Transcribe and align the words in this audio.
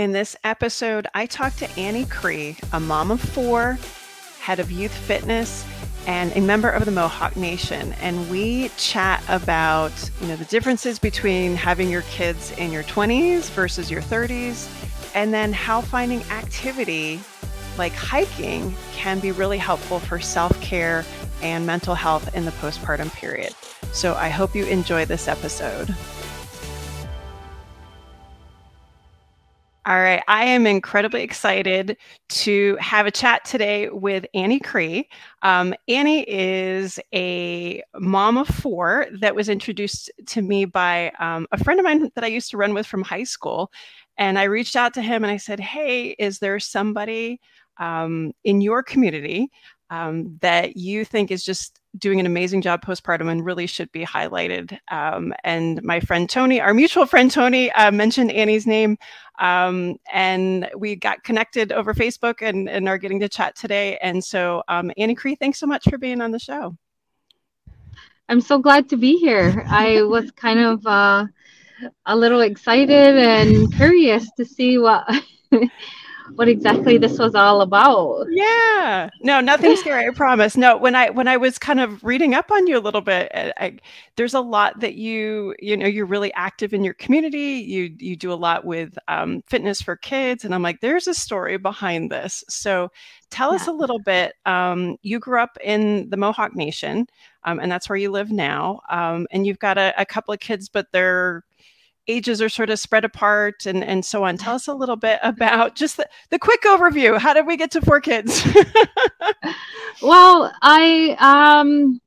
In 0.00 0.12
this 0.12 0.34
episode, 0.44 1.06
I 1.12 1.26
talked 1.26 1.58
to 1.58 1.70
Annie 1.78 2.06
Cree, 2.06 2.56
a 2.72 2.80
mom 2.80 3.10
of 3.10 3.20
four, 3.20 3.78
head 4.40 4.58
of 4.58 4.72
youth 4.72 4.94
fitness, 4.94 5.62
and 6.06 6.34
a 6.34 6.40
member 6.40 6.70
of 6.70 6.86
the 6.86 6.90
Mohawk 6.90 7.36
Nation. 7.36 7.92
And 8.00 8.30
we 8.30 8.70
chat 8.78 9.22
about, 9.28 9.92
you 10.22 10.28
know, 10.28 10.36
the 10.36 10.46
differences 10.46 10.98
between 10.98 11.54
having 11.54 11.90
your 11.90 12.00
kids 12.00 12.50
in 12.52 12.72
your 12.72 12.82
20s 12.84 13.50
versus 13.50 13.90
your 13.90 14.00
30s, 14.00 14.70
and 15.14 15.34
then 15.34 15.52
how 15.52 15.82
finding 15.82 16.22
activity 16.30 17.20
like 17.76 17.92
hiking 17.92 18.74
can 18.92 19.18
be 19.20 19.32
really 19.32 19.58
helpful 19.58 19.98
for 19.98 20.18
self-care 20.18 21.04
and 21.42 21.66
mental 21.66 21.94
health 21.94 22.34
in 22.34 22.46
the 22.46 22.52
postpartum 22.52 23.12
period. 23.12 23.54
So 23.92 24.14
I 24.14 24.30
hope 24.30 24.54
you 24.54 24.64
enjoy 24.64 25.04
this 25.04 25.28
episode. 25.28 25.94
All 29.86 29.98
right. 29.98 30.22
I 30.28 30.44
am 30.44 30.66
incredibly 30.66 31.22
excited 31.22 31.96
to 32.30 32.76
have 32.80 33.06
a 33.06 33.10
chat 33.10 33.44
today 33.46 33.88
with 33.88 34.26
Annie 34.34 34.60
Cree. 34.60 35.08
Um, 35.40 35.74
Annie 35.88 36.28
is 36.28 37.00
a 37.14 37.82
mom 37.98 38.36
of 38.36 38.46
four 38.46 39.06
that 39.20 39.34
was 39.34 39.48
introduced 39.48 40.10
to 40.26 40.42
me 40.42 40.66
by 40.66 41.10
um, 41.18 41.46
a 41.52 41.64
friend 41.64 41.80
of 41.80 41.84
mine 41.84 42.10
that 42.14 42.24
I 42.24 42.26
used 42.26 42.50
to 42.50 42.58
run 42.58 42.74
with 42.74 42.86
from 42.86 43.02
high 43.02 43.24
school. 43.24 43.72
And 44.18 44.38
I 44.38 44.44
reached 44.44 44.76
out 44.76 44.92
to 44.94 45.02
him 45.02 45.24
and 45.24 45.32
I 45.32 45.38
said, 45.38 45.58
Hey, 45.58 46.10
is 46.18 46.40
there 46.40 46.60
somebody 46.60 47.40
um, 47.78 48.32
in 48.44 48.60
your 48.60 48.82
community 48.82 49.48
um, 49.88 50.36
that 50.42 50.76
you 50.76 51.06
think 51.06 51.30
is 51.30 51.42
just 51.42 51.79
doing 51.98 52.20
an 52.20 52.26
amazing 52.26 52.62
job 52.62 52.84
postpartum 52.84 53.30
and 53.30 53.44
really 53.44 53.66
should 53.66 53.90
be 53.92 54.04
highlighted. 54.04 54.78
Um, 54.90 55.34
and 55.44 55.82
my 55.82 56.00
friend 56.00 56.28
Tony, 56.28 56.60
our 56.60 56.72
mutual 56.72 57.06
friend 57.06 57.30
Tony, 57.30 57.70
uh, 57.72 57.90
mentioned 57.90 58.30
Annie's 58.30 58.66
name, 58.66 58.96
um, 59.38 59.96
and 60.12 60.70
we 60.76 60.96
got 60.96 61.24
connected 61.24 61.72
over 61.72 61.94
Facebook 61.94 62.42
and, 62.42 62.68
and, 62.68 62.88
are 62.88 62.98
getting 62.98 63.20
to 63.20 63.28
chat 63.28 63.56
today. 63.56 63.98
And 64.02 64.22
so, 64.22 64.62
um, 64.68 64.90
Annie 64.96 65.14
Cree, 65.14 65.34
thanks 65.34 65.58
so 65.58 65.66
much 65.66 65.84
for 65.88 65.98
being 65.98 66.20
on 66.20 66.30
the 66.30 66.38
show. 66.38 66.76
I'm 68.28 68.40
so 68.40 68.58
glad 68.58 68.88
to 68.90 68.96
be 68.96 69.16
here. 69.16 69.64
I 69.68 70.02
was 70.02 70.30
kind 70.30 70.60
of 70.60 70.86
uh, 70.86 71.26
a 72.06 72.16
little 72.16 72.42
excited 72.42 73.16
and 73.16 73.74
curious 73.74 74.30
to 74.36 74.44
see 74.44 74.78
what 74.78 75.04
what 76.36 76.48
exactly 76.48 76.98
this 76.98 77.18
was 77.18 77.34
all 77.34 77.60
about. 77.60 78.26
Yeah. 78.30 79.10
No, 79.20 79.40
nothing 79.40 79.76
scary, 79.78 80.06
I 80.06 80.10
promise. 80.10 80.56
No, 80.56 80.76
when 80.76 80.94
I 80.94 81.10
when 81.10 81.28
I 81.28 81.36
was 81.36 81.58
kind 81.58 81.80
of 81.80 82.02
reading 82.04 82.34
up 82.34 82.50
on 82.50 82.66
you 82.66 82.78
a 82.78 82.80
little 82.80 83.00
bit, 83.00 83.30
I, 83.34 83.52
I, 83.58 83.78
there's 84.16 84.34
a 84.34 84.40
lot 84.40 84.80
that 84.80 84.94
you 84.94 85.54
you 85.60 85.76
know 85.76 85.86
you're 85.86 86.06
really 86.06 86.32
active 86.34 86.72
in 86.72 86.84
your 86.84 86.94
community. 86.94 87.64
You 87.66 87.94
you 87.98 88.16
do 88.16 88.32
a 88.32 88.34
lot 88.34 88.64
with 88.64 88.96
um, 89.08 89.42
fitness 89.46 89.80
for 89.82 89.96
kids, 89.96 90.44
and 90.44 90.54
I'm 90.54 90.62
like, 90.62 90.80
there's 90.80 91.08
a 91.08 91.14
story 91.14 91.56
behind 91.56 92.10
this. 92.10 92.44
So 92.48 92.90
tell 93.30 93.50
yeah. 93.50 93.56
us 93.56 93.66
a 93.66 93.72
little 93.72 93.98
bit. 93.98 94.34
Um, 94.46 94.96
you 95.02 95.18
grew 95.18 95.40
up 95.40 95.56
in 95.62 96.08
the 96.10 96.16
Mohawk 96.16 96.54
Nation, 96.54 97.06
um, 97.44 97.60
and 97.60 97.70
that's 97.70 97.88
where 97.88 97.98
you 97.98 98.10
live 98.10 98.30
now. 98.30 98.80
Um, 98.90 99.26
and 99.30 99.46
you've 99.46 99.58
got 99.58 99.78
a, 99.78 99.92
a 99.96 100.06
couple 100.06 100.34
of 100.34 100.40
kids, 100.40 100.68
but 100.68 100.86
they're 100.92 101.44
ages 102.10 102.42
are 102.42 102.48
sort 102.48 102.70
of 102.70 102.78
spread 102.78 103.04
apart 103.04 103.66
and, 103.66 103.84
and 103.84 104.04
so 104.04 104.24
on. 104.24 104.36
Tell 104.36 104.54
us 104.54 104.68
a 104.68 104.74
little 104.74 104.96
bit 104.96 105.20
about 105.22 105.76
just 105.76 105.96
the, 105.96 106.08
the 106.30 106.38
quick 106.38 106.62
overview. 106.62 107.18
How 107.18 107.32
did 107.32 107.46
we 107.46 107.56
get 107.56 107.70
to 107.72 107.80
four 107.80 108.00
kids? 108.00 108.46
well, 110.02 110.52
I 110.60 111.16
um 111.18 112.00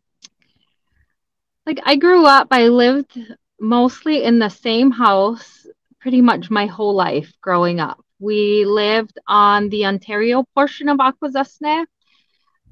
like 1.66 1.80
I 1.86 1.96
grew 1.96 2.26
up, 2.26 2.48
I 2.52 2.68
lived 2.68 3.18
mostly 3.60 4.24
in 4.24 4.40
the 4.40 4.50
same 4.50 4.92
house 4.92 5.66
pretty 6.02 6.22
much 6.22 6.50
my 6.50 6.66
whole 6.66 6.94
life 6.94 7.32
growing 7.42 7.80
up. 7.80 8.04
We 8.20 8.66
lived 8.66 9.18
on 9.28 9.70
the 9.70 9.86
Ontario 9.86 10.44
portion 10.54 10.90
of 10.90 10.98
Akwesasne. 10.98 11.86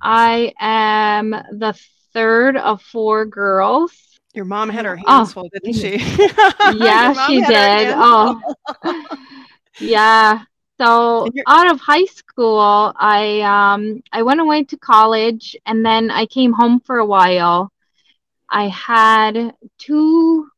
I 0.01 0.53
am 0.59 1.31
the 1.31 1.79
third 2.13 2.57
of 2.57 2.81
four 2.81 3.25
girls 3.25 4.10
your 4.33 4.45
mom 4.45 4.69
had 4.69 4.85
her 4.85 4.95
hands 4.95 5.07
oh. 5.07 5.25
full, 5.25 5.49
didn't 5.53 5.73
she? 5.73 5.97
yeah, 6.77 7.27
she 7.27 7.41
did. 7.41 7.93
Oh, 7.95 8.39
yeah. 9.79 10.43
So 10.79 11.27
out 11.47 11.71
of 11.71 11.79
high 11.79 12.05
school, 12.05 12.93
I 12.95 13.41
um 13.41 14.01
I 14.11 14.23
went 14.23 14.41
away 14.41 14.63
to 14.65 14.77
college, 14.77 15.55
and 15.65 15.85
then 15.85 16.09
I 16.09 16.25
came 16.25 16.53
home 16.53 16.79
for 16.79 16.97
a 16.97 17.05
while. 17.05 17.71
I 18.49 18.67
had 18.67 19.53
two 19.77 20.49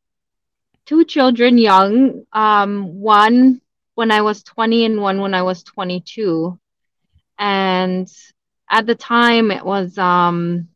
two 0.86 1.06
children 1.06 1.58
young. 1.58 2.26
Um, 2.32 3.02
one 3.02 3.62
when 3.96 4.12
I 4.12 4.22
was 4.22 4.44
20 4.44 4.86
and 4.86 5.02
one 5.02 5.20
when 5.22 5.34
I 5.34 5.44
was 5.44 5.64
22. 5.64 6.58
And 7.38 8.12
at 8.70 8.86
the 8.86 8.96
time 8.96 9.52
it 9.52 9.66
was 9.66 9.98
um 9.98 10.68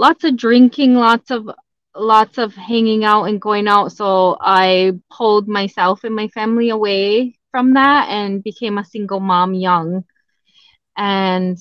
lots 0.00 0.24
of 0.24 0.34
drinking, 0.34 0.94
lots 0.94 1.30
of 1.30 1.50
lots 1.94 2.38
of 2.38 2.54
hanging 2.54 3.04
out 3.04 3.24
and 3.24 3.40
going 3.40 3.68
out. 3.68 3.92
So 3.92 4.38
I 4.40 4.92
pulled 5.10 5.46
myself 5.46 6.04
and 6.04 6.16
my 6.16 6.28
family 6.28 6.70
away 6.70 7.36
from 7.50 7.74
that 7.74 8.08
and 8.08 8.42
became 8.42 8.78
a 8.78 8.84
single 8.84 9.20
mom 9.20 9.52
young. 9.52 10.04
And 10.96 11.58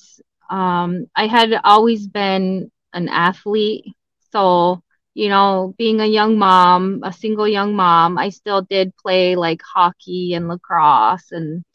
um, 0.50 1.08
I 1.16 1.28
had 1.28 1.52
always 1.66 2.08
been 2.08 2.72
an 2.94 3.10
athlete. 3.10 3.86
So, 4.32 4.82
you 5.14 5.28
know, 5.28 5.74
being 5.78 6.00
a 6.00 6.06
young 6.06 6.38
mom, 6.38 7.02
a 7.04 7.12
single 7.12 7.48
young 7.48 7.76
mom, 7.76 8.18
I 8.18 8.30
still 8.30 8.62
did 8.62 8.96
play 8.96 9.36
like 9.36 9.62
hockey 9.62 10.34
and 10.34 10.48
lacrosse 10.48 11.34
and 11.34 11.66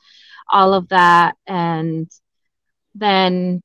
all 0.49 0.73
of 0.73 0.89
that. 0.89 1.37
And 1.47 2.09
then 2.95 3.61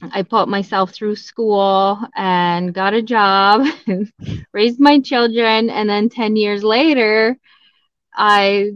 I 0.00 0.22
put 0.22 0.48
myself 0.48 0.92
through 0.92 1.16
school 1.16 1.98
and 2.16 2.72
got 2.72 2.94
a 2.94 3.02
job, 3.02 3.66
raised 4.52 4.80
my 4.80 5.00
children, 5.00 5.70
and 5.70 5.88
then 5.88 6.08
10 6.08 6.36
years 6.36 6.62
later, 6.62 7.36
I 8.14 8.72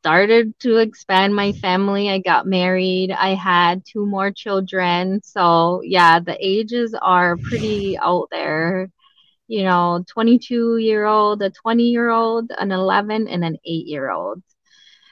started 0.00 0.58
to 0.60 0.78
expand 0.78 1.34
my 1.34 1.52
family. 1.52 2.10
I 2.10 2.18
got 2.18 2.46
married. 2.46 3.10
I 3.12 3.34
had 3.34 3.84
two 3.86 4.06
more 4.06 4.30
children. 4.32 5.22
So, 5.22 5.80
yeah, 5.84 6.20
the 6.20 6.36
ages 6.40 6.94
are 7.00 7.36
pretty 7.36 7.96
out 7.98 8.28
there. 8.30 8.90
You 9.48 9.64
know, 9.64 10.04
22 10.08 10.78
year 10.78 11.04
old, 11.06 11.42
a 11.42 11.50
20 11.50 11.84
year 11.84 12.10
old, 12.10 12.50
an 12.58 12.72
11, 12.72 13.28
and 13.28 13.44
an 13.44 13.58
8 13.64 13.86
year 13.86 14.10
old. 14.10 14.42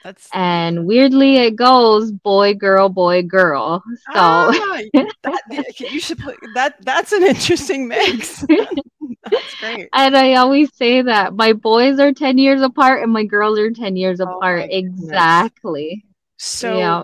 That's 0.02 0.28
and 0.32 0.86
weirdly 0.86 1.36
it 1.36 1.56
goes 1.56 2.10
boy 2.10 2.54
girl 2.54 2.88
boy 2.88 3.22
girl. 3.22 3.82
So 4.06 4.12
ah, 4.14 4.80
that, 5.22 5.74
you 5.78 6.00
should 6.00 6.18
put 6.18 6.36
that. 6.54 6.76
That's 6.84 7.12
an 7.12 7.22
interesting 7.22 7.88
mix. 7.88 8.44
that's 9.30 9.54
great. 9.60 9.88
And 9.92 10.16
I 10.16 10.34
always 10.34 10.74
say 10.74 11.02
that 11.02 11.34
my 11.34 11.52
boys 11.52 12.00
are 12.00 12.12
ten 12.12 12.38
years 12.38 12.60
apart 12.60 13.02
and 13.02 13.12
my 13.12 13.24
girls 13.24 13.58
are 13.58 13.70
ten 13.70 13.96
years 13.96 14.20
oh 14.20 14.24
apart. 14.24 14.68
Exactly. 14.70 16.04
So. 16.38 16.78
Yeah. 16.78 17.02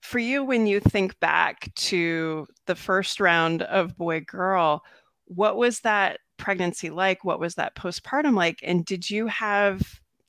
For 0.00 0.18
you, 0.18 0.44
when 0.44 0.66
you 0.66 0.78
think 0.78 1.18
back 1.20 1.72
to 1.74 2.46
the 2.66 2.74
first 2.74 3.18
round 3.18 3.62
of 3.62 3.96
boy 3.96 4.20
girl, 4.20 4.82
what 5.24 5.56
was 5.56 5.80
that 5.80 6.18
pregnancy 6.36 6.90
like? 6.90 7.24
What 7.24 7.40
was 7.40 7.54
that 7.54 7.74
postpartum 7.74 8.36
like? 8.36 8.58
And 8.62 8.84
did 8.84 9.08
you 9.08 9.28
have, 9.28 9.80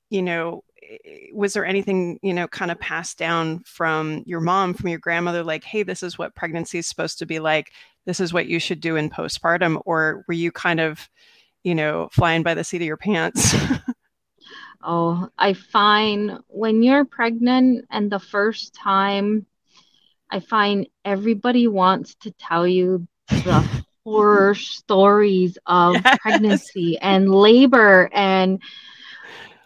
you 0.09 0.21
know, 0.21 0.63
Eh, 0.83 1.29
was 1.33 1.53
there 1.53 1.65
anything 1.65 2.19
you 2.21 2.33
know 2.33 2.47
kind 2.47 2.71
of 2.71 2.79
passed 2.79 3.17
down 3.17 3.59
from 3.59 4.23
your 4.25 4.39
mom 4.39 4.73
from 4.73 4.89
your 4.89 4.99
grandmother 4.99 5.43
like 5.43 5.63
hey 5.63 5.83
this 5.83 6.03
is 6.03 6.17
what 6.17 6.35
pregnancy 6.35 6.77
is 6.77 6.87
supposed 6.87 7.19
to 7.19 7.25
be 7.25 7.39
like 7.39 7.71
this 8.05 8.19
is 8.19 8.33
what 8.33 8.47
you 8.47 8.59
should 8.59 8.79
do 8.79 8.95
in 8.95 9.09
postpartum 9.09 9.81
or 9.85 10.23
were 10.27 10.33
you 10.33 10.51
kind 10.51 10.79
of 10.79 11.09
you 11.63 11.75
know 11.75 12.09
flying 12.11 12.43
by 12.43 12.53
the 12.53 12.63
seat 12.63 12.81
of 12.81 12.87
your 12.87 12.97
pants 12.97 13.55
oh 14.83 15.27
i 15.37 15.53
find 15.53 16.37
when 16.47 16.83
you're 16.83 17.05
pregnant 17.05 17.85
and 17.89 18.11
the 18.11 18.19
first 18.19 18.73
time 18.73 19.45
i 20.29 20.39
find 20.39 20.87
everybody 21.05 21.67
wants 21.67 22.15
to 22.15 22.31
tell 22.31 22.67
you 22.67 23.07
the 23.27 23.83
horror 24.03 24.53
stories 24.53 25.57
of 25.65 25.93
yes. 25.93 26.17
pregnancy 26.21 26.97
and 26.99 27.33
labor 27.33 28.09
and 28.13 28.61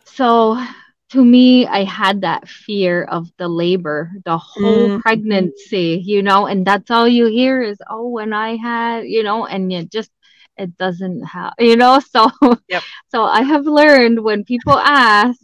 so 0.05 0.63
to 1.09 1.23
me, 1.23 1.65
I 1.65 1.85
had 1.85 2.21
that 2.21 2.49
fear 2.49 3.03
of 3.03 3.31
the 3.37 3.47
labor, 3.47 4.11
the 4.25 4.37
whole 4.37 4.89
mm. 4.89 5.01
pregnancy, 5.01 6.01
you 6.03 6.21
know, 6.21 6.47
and 6.47 6.65
that's 6.65 6.91
all 6.91 7.07
you 7.07 7.27
hear 7.27 7.61
is, 7.61 7.77
oh, 7.89 8.09
when 8.09 8.33
I 8.33 8.57
had, 8.57 9.05
you 9.05 9.23
know, 9.23 9.45
and 9.45 9.71
you 9.71 9.85
just, 9.85 10.11
it 10.57 10.77
doesn't 10.77 11.23
have, 11.23 11.53
you 11.59 11.77
know, 11.77 11.99
so, 12.11 12.29
yep. 12.67 12.83
so 13.09 13.23
I 13.23 13.41
have 13.43 13.65
learned 13.65 14.21
when 14.21 14.43
people 14.43 14.77
ask, 14.77 15.39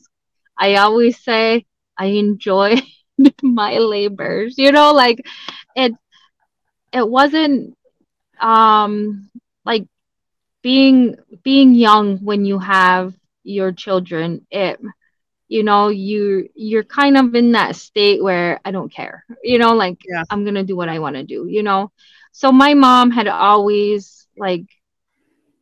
I 0.58 0.76
always 0.76 1.24
say, 1.24 1.66
I 1.98 2.08
enjoy 2.08 2.82
my 3.42 3.78
labors, 3.78 4.58
you 4.58 4.74
know, 4.74 4.92
like 4.92 5.26
it, 5.76 5.94
it 6.92 7.08
wasn't, 7.08 7.78
um, 8.40 9.30
like 9.64 9.88
being, 10.62 11.16
being 11.42 11.74
young 11.74 12.18
when 12.18 12.44
you 12.44 12.60
have 12.60 13.14
your 13.46 13.72
children, 13.72 14.46
it, 14.52 14.78
you 15.54 15.62
know 15.64 15.90
you 15.90 16.50
you're 16.56 16.84
kind 16.84 17.16
of 17.16 17.36
in 17.36 17.52
that 17.52 17.76
state 17.76 18.24
where 18.24 18.60
i 18.66 18.72
don't 18.72 18.92
care 18.92 19.24
you 19.44 19.60
know 19.60 19.76
like 19.76 20.00
yeah. 20.10 20.24
i'm 20.32 20.44
gonna 20.44 20.64
do 20.64 20.76
what 20.76 20.90
i 20.90 20.98
want 20.98 21.16
to 21.16 21.24
do 21.24 21.46
you 21.48 21.62
know 21.62 21.92
so 22.32 22.52
my 22.52 22.74
mom 22.74 23.12
had 23.12 23.28
always 23.28 24.28
like 24.36 24.66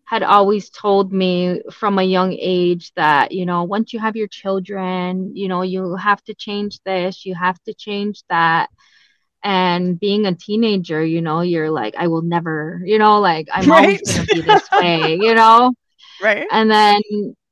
had 0.05 0.23
always 0.23 0.69
told 0.69 1.11
me 1.11 1.61
from 1.71 1.99
a 1.99 2.03
young 2.03 2.31
age 2.31 2.93
that 2.95 3.33
you 3.33 3.45
know 3.45 3.63
once 3.63 3.91
you 3.91 3.99
have 3.99 4.15
your 4.15 4.29
children 4.29 5.35
you 5.35 5.49
know 5.49 5.61
you 5.61 5.95
have 5.97 6.23
to 6.23 6.33
change 6.33 6.79
this 6.85 7.25
you 7.25 7.35
have 7.35 7.61
to 7.63 7.73
change 7.73 8.23
that 8.29 8.69
and 9.43 9.99
being 9.99 10.25
a 10.25 10.35
teenager 10.35 11.03
you 11.03 11.21
know 11.21 11.41
you're 11.41 11.71
like 11.71 11.95
i 11.97 12.07
will 12.07 12.21
never 12.21 12.81
you 12.85 12.97
know 12.97 13.19
like 13.19 13.47
i'm 13.51 13.69
right? 13.69 13.83
always 13.83 14.01
going 14.15 14.27
to 14.27 14.35
be 14.35 14.41
this 14.41 14.69
way 14.71 15.15
you 15.15 15.35
know 15.35 15.73
right 16.21 16.47
and 16.49 16.71
then 16.71 17.01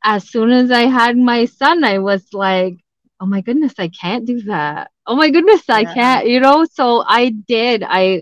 as 0.03 0.29
soon 0.29 0.51
as 0.51 0.71
i 0.71 0.81
had 0.81 1.17
my 1.17 1.45
son 1.45 1.83
i 1.83 1.97
was 1.97 2.33
like 2.33 2.77
oh 3.19 3.25
my 3.25 3.41
goodness 3.41 3.73
i 3.77 3.87
can't 3.87 4.25
do 4.25 4.41
that 4.41 4.91
oh 5.05 5.15
my 5.15 5.29
goodness 5.29 5.63
i 5.69 5.81
yeah. 5.81 5.93
can't 5.93 6.27
you 6.27 6.39
know 6.39 6.65
so 6.65 7.03
i 7.07 7.29
did 7.29 7.83
i 7.83 8.21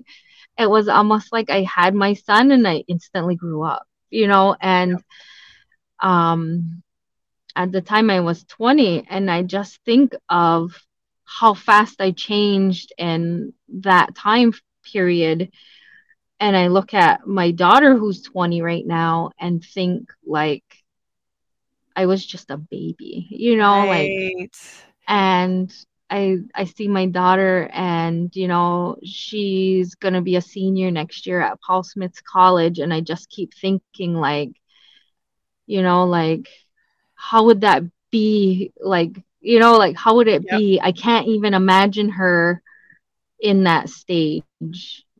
it 0.58 0.70
was 0.70 0.88
almost 0.88 1.32
like 1.32 1.50
i 1.50 1.62
had 1.64 1.94
my 1.94 2.14
son 2.14 2.52
and 2.52 2.68
i 2.68 2.84
instantly 2.88 3.36
grew 3.36 3.64
up 3.64 3.86
you 4.10 4.28
know 4.28 4.56
and 4.60 4.92
yeah. 6.04 6.34
um 6.34 6.82
at 7.56 7.72
the 7.72 7.82
time 7.82 8.10
i 8.10 8.20
was 8.20 8.44
20 8.46 9.06
and 9.10 9.30
i 9.30 9.44
just 9.44 9.80
think 9.86 10.14
of 10.30 10.74
how 11.28 11.54
fast 11.54 12.00
I 12.00 12.12
changed 12.12 12.94
in 12.98 13.54
that 13.82 14.16
time 14.16 14.54
period. 14.92 15.52
And 16.40 16.56
I 16.56 16.68
look 16.68 16.94
at 16.94 17.28
my 17.28 17.52
daughter 17.52 17.96
who's 17.96 18.22
20 18.24 18.62
right 18.62 18.86
now 18.86 19.32
and 19.40 19.64
think 19.64 20.10
like 20.26 20.64
I 21.98 22.06
was 22.06 22.26
just 22.26 22.52
a 22.52 22.58
baby, 22.58 23.28
you 23.30 23.58
know, 23.58 23.88
right. 23.88 24.36
like 24.38 24.56
and 25.08 25.74
I 26.10 26.38
I 26.56 26.64
see 26.66 26.88
my 26.88 27.08
daughter 27.08 27.70
and 27.74 28.34
you 28.36 28.48
know 28.48 28.98
she's 29.04 29.96
to 30.14 30.22
be 30.22 30.38
a 30.38 30.42
senior 30.42 30.92
next 30.92 31.28
year 31.28 31.42
at 31.42 31.60
Paul 31.60 31.84
Smith's 31.84 32.22
college 32.22 32.80
and 32.80 32.94
I 32.94 33.02
just 33.02 33.30
keep 33.30 33.54
thinking 33.54 34.14
like 34.14 34.52
you 35.66 35.82
know 35.82 36.06
like 36.06 36.48
how 37.16 37.46
would 37.46 37.62
that 37.62 37.84
be 38.10 38.72
like 38.80 39.12
you 39.42 39.60
know 39.60 39.78
like 39.78 39.96
how 39.96 40.16
would 40.16 40.28
it 40.28 40.44
yep. 40.50 40.60
be 40.60 40.80
i 40.82 40.92
can't 40.92 41.28
even 41.28 41.54
imagine 41.54 42.10
her 42.10 42.62
in 43.40 43.64
that 43.66 43.90
stage 43.90 44.44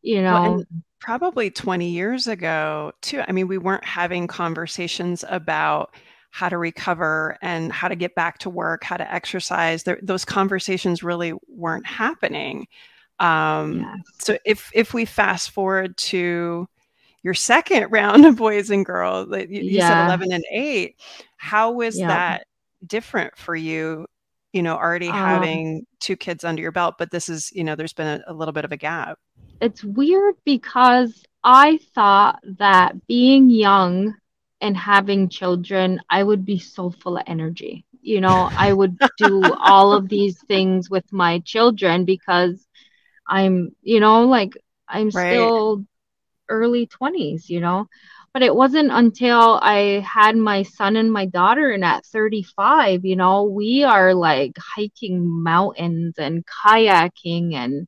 you 0.02 0.22
know 0.22 0.42
well, 0.42 0.64
probably 1.00 1.52
20 1.52 1.90
years 1.90 2.28
ago 2.28 2.92
too 3.02 3.22
i 3.28 3.32
mean 3.32 3.48
we 3.48 3.58
weren't 3.58 3.84
having 3.84 4.26
conversations 4.26 5.24
about 5.28 5.94
how 6.38 6.50
to 6.50 6.60
recover 6.60 7.36
and 7.42 7.72
how 7.72 7.88
to 7.88 7.96
get 7.96 8.14
back 8.14 8.38
to 8.38 8.48
work 8.48 8.84
how 8.84 8.96
to 8.96 9.12
exercise 9.12 9.82
there, 9.82 9.98
those 10.04 10.24
conversations 10.24 11.02
really 11.02 11.34
weren't 11.48 11.88
happening 11.88 12.68
um, 13.18 13.80
yes. 13.80 13.98
so 14.20 14.38
if 14.46 14.70
if 14.72 14.94
we 14.94 15.04
fast 15.04 15.50
forward 15.50 15.98
to 15.98 16.68
your 17.24 17.34
second 17.34 17.88
round 17.92 18.24
of 18.24 18.36
boys 18.36 18.70
and 18.70 18.86
girls 18.86 19.28
you, 19.50 19.82
said 19.82 20.06
11 20.06 20.32
and 20.32 20.46
8 20.52 20.96
how 21.38 21.72
was 21.72 21.98
yeah. 21.98 22.08
that 22.08 22.48
different 22.86 23.36
for 23.36 23.56
you 23.56 24.06
you 24.54 24.62
know 24.62 24.76
already 24.76 25.08
um, 25.08 25.16
having 25.16 25.88
two 26.00 26.16
kids 26.16 26.44
under 26.44 26.62
your 26.62 26.72
belt 26.72 27.00
but 27.00 27.10
this 27.10 27.30
is 27.30 27.52
you 27.52 27.64
know 27.64 27.74
there's 27.74 27.94
been 27.94 28.22
a, 28.28 28.32
a 28.32 28.34
little 28.34 28.52
bit 28.52 28.64
of 28.64 28.72
a 28.72 28.78
gap 28.78 29.18
it's 29.60 29.84
weird 29.84 30.36
because 30.46 31.26
i 31.44 31.80
thought 31.96 32.40
that 32.44 33.08
being 33.08 33.50
young 33.50 34.14
and 34.62 34.76
having 34.78 35.30
children 35.30 36.00
i 36.10 36.24
would 36.24 36.46
be 36.46 36.60
so 36.60 36.90
full 36.90 37.18
of 37.18 37.24
energy 37.28 37.86
you 38.02 38.22
know 38.22 38.50
i 38.58 38.72
would 38.72 38.98
do 39.18 39.54
all 39.60 39.94
of 39.94 40.10
these 40.10 40.38
things 40.48 40.90
with 40.90 41.06
my 41.12 41.40
children 41.40 42.06
because 42.06 42.68
i'm 43.28 43.72
you 43.82 44.00
know 44.00 44.26
like 44.26 44.54
i'm 44.88 45.10
right. 45.12 45.28
still 45.28 45.84
early 46.50 46.88
20s 46.88 47.50
you 47.50 47.60
know 47.60 47.88
but 48.34 48.44
it 48.44 48.56
wasn't 48.56 48.92
until 48.92 49.60
I 49.64 50.06
had 50.08 50.36
my 50.36 50.62
son 50.62 50.96
and 50.96 51.12
my 51.12 51.26
daughter, 51.26 51.72
and 51.72 51.84
at 51.84 52.06
35, 52.06 53.04
you 53.04 53.16
know, 53.16 53.44
we 53.46 53.84
are 53.84 54.14
like 54.14 54.56
hiking 54.60 55.26
mountains 55.44 56.20
and 56.20 56.44
kayaking 56.46 57.56
and 57.56 57.88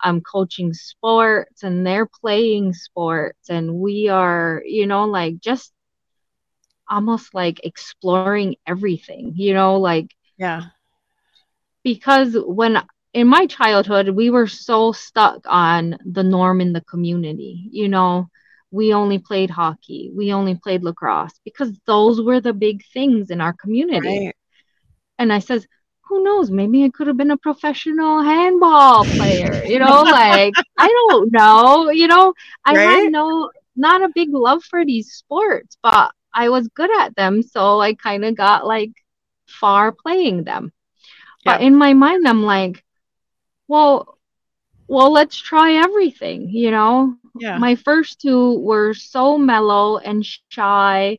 I'm 0.00 0.20
coaching 0.20 0.72
sports 0.72 1.62
and 1.64 1.86
they're 1.86 2.06
playing 2.06 2.74
sports 2.74 3.50
and 3.50 3.74
we 3.76 4.08
are, 4.08 4.62
you 4.64 4.86
know, 4.86 5.04
like 5.06 5.40
just 5.40 5.72
almost 6.88 7.34
like 7.34 7.60
exploring 7.64 8.56
everything, 8.66 9.32
you 9.36 9.54
know, 9.54 9.76
like 9.76 10.14
yeah. 10.36 10.62
Because 11.82 12.36
when 12.44 12.82
in 13.12 13.28
my 13.28 13.46
childhood 13.46 14.08
we 14.10 14.30
were 14.30 14.46
so 14.46 14.92
stuck 14.92 15.40
on 15.46 15.96
the 16.04 16.22
norm 16.22 16.60
in 16.60 16.72
the 16.72 16.82
community, 16.82 17.68
you 17.70 17.88
know, 17.88 18.28
we 18.70 18.92
only 18.92 19.18
played 19.18 19.50
hockey, 19.50 20.10
we 20.14 20.32
only 20.32 20.54
played 20.54 20.82
lacrosse 20.82 21.40
because 21.44 21.78
those 21.86 22.20
were 22.20 22.40
the 22.40 22.52
big 22.52 22.84
things 22.92 23.30
in 23.30 23.40
our 23.40 23.52
community. 23.52 24.26
Right. 24.26 24.36
And 25.18 25.32
I 25.32 25.38
says, 25.38 25.66
who 26.08 26.22
knows? 26.22 26.50
Maybe 26.50 26.84
I 26.84 26.90
could 26.90 27.06
have 27.06 27.16
been 27.16 27.30
a 27.30 27.36
professional 27.36 28.22
handball 28.22 29.04
player, 29.04 29.64
you 29.64 29.78
know, 29.78 30.02
like 30.02 30.54
I 30.78 30.88
don't 30.88 31.32
know, 31.32 31.90
you 31.90 32.06
know, 32.06 32.32
I 32.64 32.74
right? 32.74 32.82
had 32.82 33.12
no 33.12 33.50
not 33.76 34.02
a 34.02 34.10
big 34.14 34.30
love 34.32 34.62
for 34.64 34.84
these 34.84 35.12
sports, 35.12 35.76
but 35.82 36.12
I 36.36 36.50
was 36.50 36.68
good 36.68 36.94
at 37.00 37.16
them, 37.16 37.42
so 37.42 37.80
I 37.80 37.94
kind 37.94 38.24
of 38.24 38.36
got 38.36 38.66
like 38.66 38.92
far 39.48 39.90
playing 39.90 40.44
them. 40.44 40.72
Yeah. 41.44 41.52
But 41.52 41.62
in 41.62 41.74
my 41.74 41.94
mind 41.94 42.28
I'm 42.28 42.42
like, 42.42 42.84
well, 43.68 44.18
well, 44.86 45.10
let's 45.10 45.36
try 45.36 45.82
everything, 45.82 46.50
you 46.50 46.70
know? 46.70 47.16
Yeah. 47.38 47.58
My 47.58 47.74
first 47.74 48.20
two 48.20 48.60
were 48.60 48.94
so 48.94 49.38
mellow 49.38 49.96
and 49.98 50.24
shy 50.50 51.18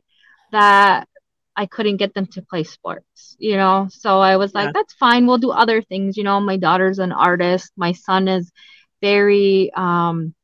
that 0.52 1.08
I 1.56 1.66
couldn't 1.66 1.96
get 1.96 2.14
them 2.14 2.26
to 2.26 2.42
play 2.42 2.62
sports, 2.64 3.36
you 3.38 3.56
know? 3.56 3.88
So 3.90 4.20
I 4.20 4.36
was 4.36 4.54
like, 4.54 4.68
yeah. 4.68 4.72
that's 4.74 4.94
fine. 4.94 5.26
We'll 5.26 5.38
do 5.38 5.50
other 5.50 5.82
things. 5.82 6.16
You 6.16 6.24
know, 6.24 6.40
my 6.40 6.56
daughter's 6.56 7.00
an 7.00 7.12
artist. 7.12 7.72
My 7.76 7.92
son 7.92 8.28
is 8.28 8.50
very, 9.02 9.72
um, 9.74 10.34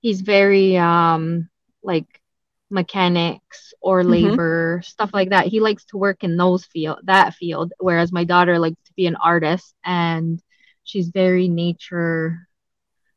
he's 0.00 0.22
very, 0.22 0.76
um, 0.78 1.48
like 1.82 2.06
mechanics 2.70 3.74
or 3.80 4.00
mm-hmm. 4.00 4.10
labor, 4.10 4.78
mm-hmm. 4.78 4.82
stuff 4.82 5.10
like 5.12 5.30
that. 5.30 5.46
He 5.46 5.60
likes 5.60 5.84
to 5.86 5.98
work 5.98 6.24
in 6.24 6.36
those 6.36 6.64
field, 6.64 7.00
that 7.04 7.34
field. 7.34 7.72
Whereas 7.78 8.12
my 8.12 8.24
daughter 8.24 8.58
likes 8.58 8.80
to 8.86 8.92
be 8.94 9.06
an 9.06 9.16
artist 9.16 9.74
and 9.84 10.40
she's 10.84 11.08
very 11.08 11.48
nature 11.48 12.48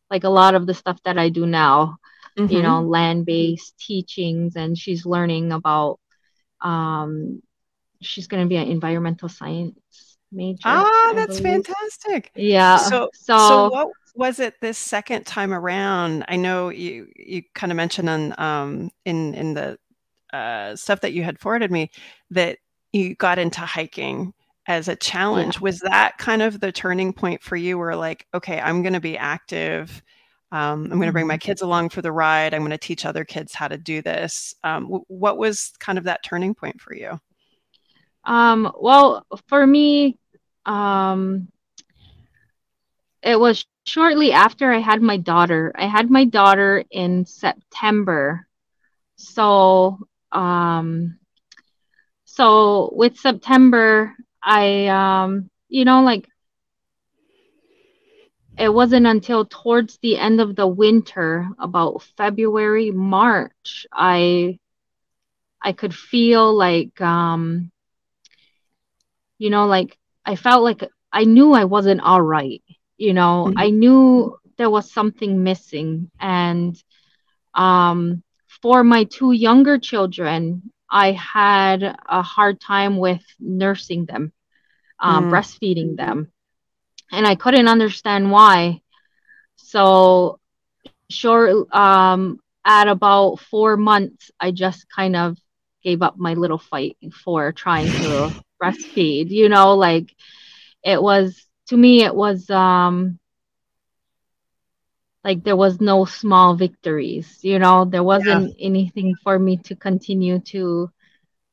like 0.10 0.24
a 0.24 0.30
lot 0.30 0.56
of 0.56 0.66
the 0.66 0.74
stuff 0.74 1.02
that 1.04 1.18
I 1.18 1.30
do 1.30 1.46
now, 1.46 1.98
mm-hmm. 2.38 2.52
you 2.52 2.62
know, 2.62 2.82
land 2.82 3.26
based 3.26 3.78
teachings, 3.78 4.56
and 4.56 4.78
she's 4.78 5.06
learning 5.06 5.52
about, 5.52 6.00
um, 6.62 7.42
she's 8.02 8.28
going 8.28 8.44
to 8.44 8.48
be 8.48 8.56
an 8.56 8.70
environmental 8.70 9.28
science 9.28 10.07
major. 10.32 10.62
Ah, 10.66 11.14
that's 11.16 11.40
believe. 11.40 11.66
fantastic. 11.66 12.32
Yeah. 12.36 12.78
So, 12.78 13.10
so, 13.14 13.38
so 13.38 13.70
what 13.70 13.88
was 14.16 14.40
it 14.40 14.56
this 14.62 14.78
second 14.78 15.26
time 15.26 15.54
around? 15.54 16.26
I 16.28 16.36
know 16.36 16.70
you 16.70 17.08
you 17.16 17.44
kind 17.54 17.72
of 17.72 17.76
mentioned 17.76 18.10
on 18.10 18.34
um 18.38 18.92
in 19.06 19.34
in 19.34 19.54
the 19.54 19.78
uh, 20.34 20.76
stuff 20.76 21.02
that 21.02 21.14
you 21.14 21.24
had 21.24 21.40
forwarded 21.40 21.72
me 21.72 21.90
that 22.32 22.58
you 22.92 23.16
got 23.16 23.40
into 23.40 23.62
hiking 23.62 24.34
as 24.68 24.88
a 24.88 24.96
challenge. 24.96 25.56
Yeah. 25.56 25.62
Was 25.62 25.80
that 25.80 26.18
kind 26.18 26.42
of 26.42 26.60
the 26.60 26.72
turning 26.72 27.14
point 27.14 27.42
for 27.42 27.56
you 27.56 27.78
where 27.78 27.96
like, 27.96 28.28
okay, 28.34 28.60
I'm 28.60 28.84
going 28.84 28.94
to 28.94 29.00
be 29.00 29.18
active. 29.18 30.02
Um, 30.52 30.84
I'm 30.84 30.98
going 30.98 31.08
to 31.08 31.14
bring 31.14 31.28
my 31.28 31.36
mm-hmm. 31.36 31.40
kids 31.40 31.62
along 31.62 31.90
for 31.90 32.02
the 32.02 32.12
ride. 32.12 32.54
I'm 32.54 32.62
going 32.62 32.72
to 32.72 32.78
teach 32.78 33.06
other 33.06 33.26
kids 33.26 33.54
how 33.54 33.68
to 33.68 33.78
do 33.78 34.02
this. 34.02 34.54
Um, 34.64 34.84
w- 34.84 35.06
what 35.08 35.38
was 35.38 35.74
kind 35.80 35.98
of 35.98 36.06
that 36.06 36.24
turning 36.24 36.54
point 36.54 36.80
for 36.80 36.94
you? 36.96 37.20
Um, 38.28 38.72
well, 38.80 39.26
for 39.48 39.66
me, 39.66 40.20
um, 40.66 41.48
it 43.24 43.40
was 43.40 43.66
shortly 43.86 44.32
after 44.34 44.72
I 44.72 44.80
had 44.80 45.02
my 45.02 45.18
daughter. 45.18 45.72
I 45.76 45.88
had 45.88 46.12
my 46.12 46.26
daughter 46.26 46.84
in 46.92 47.26
September. 47.26 48.48
So, 49.16 49.98
um, 50.32 51.18
so 52.26 52.92
with 52.94 53.18
September, 53.18 54.14
I 54.44 54.88
um 54.88 55.50
you 55.70 55.86
know 55.86 56.02
like 56.04 56.30
it 58.58 58.74
wasn't 58.74 59.08
until 59.08 59.46
towards 59.46 59.98
the 60.00 60.18
end 60.18 60.40
of 60.40 60.56
the 60.56 60.68
winter 60.68 61.50
about 61.60 62.04
February 62.18 62.92
March 62.92 63.88
I 63.92 64.60
I 65.62 65.74
could 65.74 65.94
feel 65.94 66.54
like 66.56 67.02
um 67.02 67.72
you 69.38 69.50
know 69.50 69.66
like 69.68 69.98
I 70.26 70.36
felt 70.36 70.64
like 70.64 70.84
I 71.12 71.24
knew 71.24 71.54
I 71.54 71.66
wasn't 71.66 72.02
all 72.02 72.22
right 72.22 72.64
you 72.98 73.14
know 73.14 73.46
mm-hmm. 73.48 73.60
I 73.60 73.70
knew 73.70 74.38
there 74.58 74.70
was 74.70 74.92
something 74.92 75.44
missing 75.44 76.10
and 76.20 76.76
um 77.54 78.24
for 78.62 78.84
my 78.84 79.04
two 79.06 79.32
younger 79.32 79.78
children 79.78 80.72
I 80.90 81.12
had 81.12 81.84
a 81.84 82.22
hard 82.22 82.62
time 82.62 82.98
with 82.98 83.24
nursing 83.40 84.06
them, 84.06 84.32
um, 85.00 85.26
mm. 85.26 85.32
breastfeeding 85.32 85.98
them. 85.98 86.32
And 87.12 87.28
I 87.28 87.36
couldn't 87.36 87.68
understand 87.68 88.32
why. 88.32 88.82
So, 89.58 90.40
short, 91.10 91.74
um, 91.74 92.40
at 92.66 92.88
about 92.88 93.40
four 93.40 93.78
months, 93.78 94.32
I 94.40 94.52
just 94.52 94.90
kind 94.90 95.16
of 95.16 95.38
gave 95.84 96.02
up 96.02 96.18
my 96.18 96.34
little 96.34 96.58
fight 96.58 96.98
for 97.24 97.52
trying 97.52 97.88
to 97.88 98.34
breastfeed. 98.62 99.30
You 99.30 99.50
know, 99.50 99.76
like 99.76 100.14
it 100.84 101.02
was 101.02 101.48
to 101.68 101.78
me, 101.78 102.04
it 102.04 102.16
was 102.16 102.50
um, 102.50 103.20
like 105.24 105.44
there 105.44 105.56
was 105.56 105.82
no 105.82 106.06
small 106.06 106.56
victories. 106.56 107.40
You 107.42 107.60
know, 107.60 107.86
there 107.86 108.04
wasn't 108.04 108.56
yeah. 108.58 108.66
anything 108.66 109.16
for 109.24 109.38
me 109.38 109.58
to 109.66 109.76
continue 109.76 110.40
to. 110.52 110.90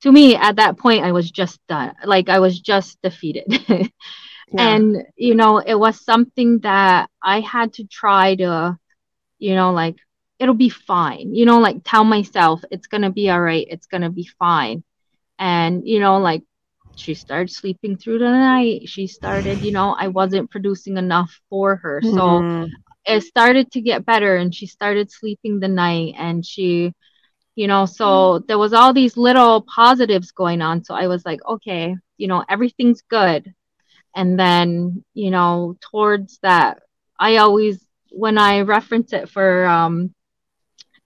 To 0.02 0.12
me, 0.12 0.36
at 0.36 0.56
that 0.56 0.76
point, 0.76 1.02
I 1.02 1.12
was 1.12 1.30
just 1.30 1.58
done. 1.66 1.94
Like 2.04 2.28
I 2.28 2.38
was 2.38 2.60
just 2.60 3.00
defeated. 3.02 3.44
yeah. 3.68 3.88
And 4.56 5.02
you 5.16 5.34
know, 5.34 5.58
it 5.58 5.74
was 5.74 6.04
something 6.04 6.60
that 6.60 7.08
I 7.22 7.40
had 7.40 7.72
to 7.74 7.84
try 7.84 8.36
to, 8.36 8.78
you 9.38 9.54
know, 9.54 9.72
like 9.72 9.96
it'll 10.38 10.54
be 10.54 10.68
fine. 10.68 11.34
You 11.34 11.46
know, 11.46 11.58
like 11.58 11.78
tell 11.84 12.04
myself 12.04 12.62
it's 12.70 12.86
gonna 12.86 13.10
be 13.10 13.30
all 13.30 13.40
right. 13.40 13.66
It's 13.68 13.86
gonna 13.86 14.10
be 14.10 14.28
fine. 14.38 14.84
And 15.38 15.88
you 15.88 16.00
know, 16.00 16.18
like 16.18 16.42
she 16.96 17.14
started 17.14 17.50
sleeping 17.50 17.96
through 17.96 18.18
the 18.18 18.30
night. 18.30 18.88
She 18.88 19.06
started, 19.06 19.60
you 19.60 19.72
know, 19.72 19.94
I 19.98 20.08
wasn't 20.08 20.50
producing 20.50 20.96
enough 20.96 21.40
for 21.48 21.76
her. 21.76 22.00
So 22.02 22.10
mm-hmm. 22.10 22.72
it 23.06 23.22
started 23.22 23.70
to 23.72 23.80
get 23.80 24.06
better 24.06 24.36
and 24.36 24.54
she 24.54 24.66
started 24.66 25.10
sleeping 25.10 25.60
the 25.60 25.68
night 25.68 26.14
and 26.16 26.44
she, 26.44 26.92
you 27.54 27.66
know, 27.66 27.86
so 27.86 28.40
there 28.40 28.58
was 28.58 28.72
all 28.72 28.92
these 28.92 29.16
little 29.16 29.62
positives 29.62 30.30
going 30.32 30.62
on. 30.62 30.84
So 30.84 30.94
I 30.94 31.06
was 31.06 31.24
like, 31.24 31.40
okay, 31.46 31.96
you 32.16 32.28
know, 32.28 32.44
everything's 32.48 33.02
good. 33.02 33.52
And 34.14 34.38
then, 34.38 35.04
you 35.14 35.30
know, 35.30 35.76
towards 35.80 36.38
that, 36.42 36.82
I 37.18 37.36
always, 37.36 37.84
when 38.10 38.38
I 38.38 38.60
reference 38.60 39.12
it 39.12 39.28
for, 39.28 39.66
um, 39.66 40.14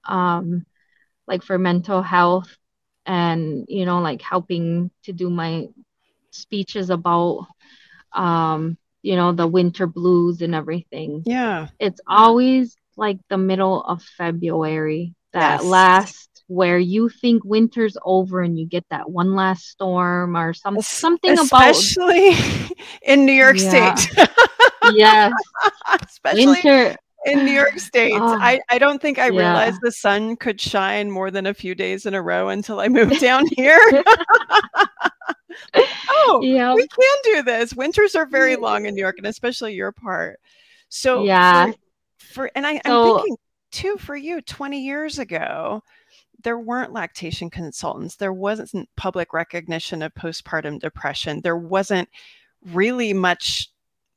um, 0.04 0.66
like 1.26 1.42
for 1.42 1.58
mental 1.58 2.02
health, 2.02 2.54
and 3.08 3.64
you 3.68 3.86
know 3.86 4.00
like 4.00 4.22
helping 4.22 4.90
to 5.02 5.12
do 5.12 5.30
my 5.30 5.66
speeches 6.30 6.90
about 6.90 7.48
um 8.12 8.76
you 9.02 9.16
know 9.16 9.32
the 9.32 9.46
winter 9.46 9.86
blues 9.86 10.42
and 10.42 10.54
everything 10.54 11.22
yeah 11.24 11.68
it's 11.80 12.00
always 12.06 12.76
like 12.96 13.18
the 13.30 13.38
middle 13.38 13.82
of 13.82 14.02
february 14.02 15.14
that 15.32 15.60
yes. 15.60 15.64
last 15.64 16.44
where 16.48 16.78
you 16.78 17.08
think 17.08 17.42
winter's 17.44 17.96
over 18.04 18.42
and 18.42 18.58
you 18.58 18.66
get 18.66 18.84
that 18.90 19.10
one 19.10 19.34
last 19.34 19.66
storm 19.68 20.36
or 20.36 20.54
some, 20.54 20.80
something 20.80 21.38
especially 21.38 22.28
about 22.28 22.34
especially 22.36 22.76
in 23.02 23.24
new 23.24 23.32
york 23.32 23.56
yeah. 23.58 23.94
state 23.94 24.28
yes 24.94 25.32
especially 26.02 26.46
winter 26.46 26.96
in 27.26 27.44
New 27.44 27.52
York 27.52 27.78
State. 27.78 28.14
Oh, 28.14 28.38
I, 28.40 28.60
I 28.68 28.78
don't 28.78 29.00
think 29.00 29.18
I 29.18 29.30
yeah. 29.30 29.38
realized 29.38 29.80
the 29.82 29.92
sun 29.92 30.36
could 30.36 30.60
shine 30.60 31.10
more 31.10 31.30
than 31.30 31.46
a 31.46 31.54
few 31.54 31.74
days 31.74 32.06
in 32.06 32.14
a 32.14 32.22
row 32.22 32.48
until 32.48 32.80
I 32.80 32.88
moved 32.88 33.20
down 33.20 33.44
here. 33.56 33.78
oh, 35.74 36.40
yeah. 36.42 36.74
we 36.74 36.86
can 36.86 37.16
do 37.24 37.42
this. 37.42 37.74
Winters 37.74 38.14
are 38.14 38.26
very 38.26 38.54
mm-hmm. 38.54 38.64
long 38.64 38.86
in 38.86 38.94
New 38.94 39.00
York, 39.00 39.18
and 39.18 39.26
especially 39.26 39.74
your 39.74 39.92
part. 39.92 40.40
So 40.88 41.24
yeah, 41.24 41.72
for, 42.18 42.32
for 42.32 42.50
and 42.54 42.66
I, 42.66 42.80
so, 42.86 43.16
I'm 43.16 43.16
thinking 43.18 43.36
too 43.70 43.96
for 43.98 44.16
you, 44.16 44.40
20 44.40 44.80
years 44.80 45.18
ago, 45.18 45.82
there 46.42 46.58
weren't 46.58 46.92
lactation 46.92 47.50
consultants. 47.50 48.16
There 48.16 48.32
wasn't 48.32 48.88
public 48.96 49.32
recognition 49.32 50.02
of 50.02 50.14
postpartum 50.14 50.78
depression. 50.80 51.40
There 51.42 51.56
wasn't 51.56 52.08
really 52.64 53.12
much, 53.12 53.70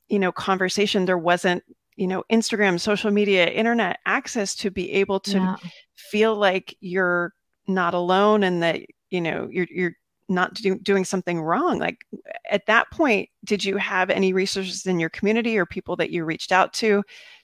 you 0.08 0.18
know, 0.18 0.32
conversation. 0.32 1.04
There 1.04 1.18
wasn't 1.18 1.64
you 1.96 2.06
know 2.06 2.22
instagram 2.30 2.78
social 2.78 3.10
media 3.10 3.46
internet 3.46 3.98
access 4.06 4.54
to 4.54 4.70
be 4.70 4.92
able 4.92 5.20
to 5.20 5.38
yeah. 5.38 5.56
feel 5.94 6.34
like 6.34 6.76
you're 6.80 7.32
not 7.66 7.94
alone 7.94 8.42
and 8.42 8.62
that 8.62 8.80
you 9.10 9.20
know 9.20 9.48
you're 9.50 9.68
you're 9.70 9.96
not 10.28 10.54
do, 10.54 10.78
doing 10.78 11.04
something 11.04 11.42
wrong 11.42 11.78
like 11.78 12.06
at 12.50 12.64
that 12.66 12.90
point 12.90 13.28
did 13.44 13.62
you 13.64 13.76
have 13.76 14.08
any 14.08 14.32
resources 14.32 14.86
in 14.86 14.98
your 14.98 15.10
community 15.10 15.58
or 15.58 15.66
people 15.66 15.96
that 15.96 16.10
you 16.10 16.24
reached 16.24 16.52
out 16.52 16.72
to 16.72 17.02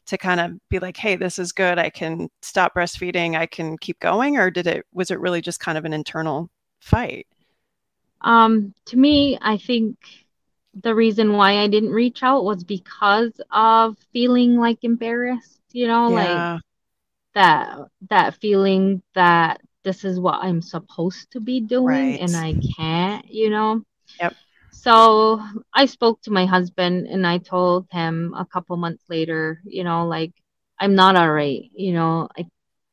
to 0.09 0.17
kind 0.17 0.41
of 0.41 0.53
be 0.71 0.79
like 0.79 0.97
hey 0.97 1.15
this 1.17 1.39
is 1.39 1.53
good. 1.53 1.79
I 1.79 1.91
can 1.91 2.31
stop 2.41 2.75
breastfeeding. 2.75 3.37
I 3.37 3.47
can 3.47 3.77
keep 3.77 4.01
going 4.01 4.39
or 4.39 4.51
did 4.51 4.67
it 4.67 4.87
was 4.93 5.11
it 5.11 5.21
really 5.21 5.43
just 5.43 5.61
kind 5.61 5.77
of 5.77 5.85
an 5.85 5.93
internal 5.93 6.51
fight? 6.81 7.27
Um 8.23 8.75
to 8.87 8.97
me 8.97 9.39
i 9.43 9.57
think 9.57 9.97
the 10.75 10.95
reason 10.95 11.33
why 11.33 11.59
I 11.59 11.69
didn't 11.69 11.91
reach 11.91 12.23
out 12.23 12.45
was 12.45 12.65
because 12.65 13.41
of 13.51 13.97
feeling 14.13 14.57
like 14.57 14.79
embarrassed, 14.83 15.61
you 15.73 15.87
know, 15.87 16.11
yeah. 16.11 16.55
like 16.55 16.63
that 17.35 17.79
that 18.11 18.35
feeling 18.35 19.03
that 19.15 19.61
this 19.85 20.05
is 20.05 20.21
what 20.21 20.43
I'm 20.43 20.61
supposed 20.61 21.31
to 21.33 21.41
be 21.41 21.61
doing 21.61 21.87
right. 21.87 22.21
and 22.21 22.37
I 22.37 22.55
can't, 22.77 23.31
you 23.31 23.51
know. 23.51 23.83
Yep. 24.21 24.35
So 24.71 25.43
I 25.73 25.87
spoke 25.87 26.21
to 26.23 26.31
my 26.31 26.47
husband 26.47 27.07
and 27.07 27.27
I 27.27 27.39
told 27.39 27.87
him 27.91 28.35
a 28.37 28.45
couple 28.45 28.77
months 28.77 29.05
later, 29.09 29.61
you 29.65 29.85
know, 29.85 30.07
like 30.07 30.33
I'm 30.79 30.95
not 30.95 31.17
all 31.17 31.31
right, 31.31 31.71
you 31.75 31.93
know, 31.93 32.29
I 32.39 32.47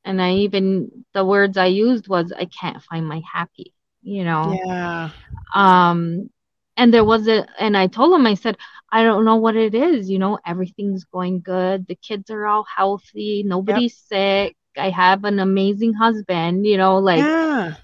and 0.03 0.21
I 0.21 0.33
even 0.35 1.05
the 1.13 1.25
words 1.25 1.57
I 1.57 1.67
used 1.67 2.07
was 2.07 2.31
I 2.31 2.45
can't 2.45 2.81
find 2.83 3.07
my 3.07 3.21
happy, 3.31 3.73
you 4.01 4.23
know. 4.23 4.57
Yeah. 4.65 5.09
Um 5.53 6.29
and 6.77 6.93
there 6.93 7.05
was 7.05 7.27
a 7.27 7.45
and 7.59 7.77
i 7.77 7.87
told 7.87 8.13
him 8.13 8.25
i 8.25 8.33
said 8.33 8.57
i 8.91 9.03
don't 9.03 9.25
know 9.25 9.35
what 9.35 9.55
it 9.55 9.73
is 9.73 10.09
you 10.09 10.19
know 10.19 10.37
everything's 10.45 11.03
going 11.05 11.41
good 11.41 11.85
the 11.87 11.95
kids 11.95 12.29
are 12.29 12.45
all 12.45 12.65
healthy 12.75 13.43
nobody's 13.45 14.03
yep. 14.09 14.49
sick 14.49 14.57
i 14.77 14.89
have 14.89 15.23
an 15.23 15.39
amazing 15.39 15.93
husband 15.93 16.65
you 16.65 16.77
know 16.77 16.97
like 16.97 17.19
yeah. 17.19 17.75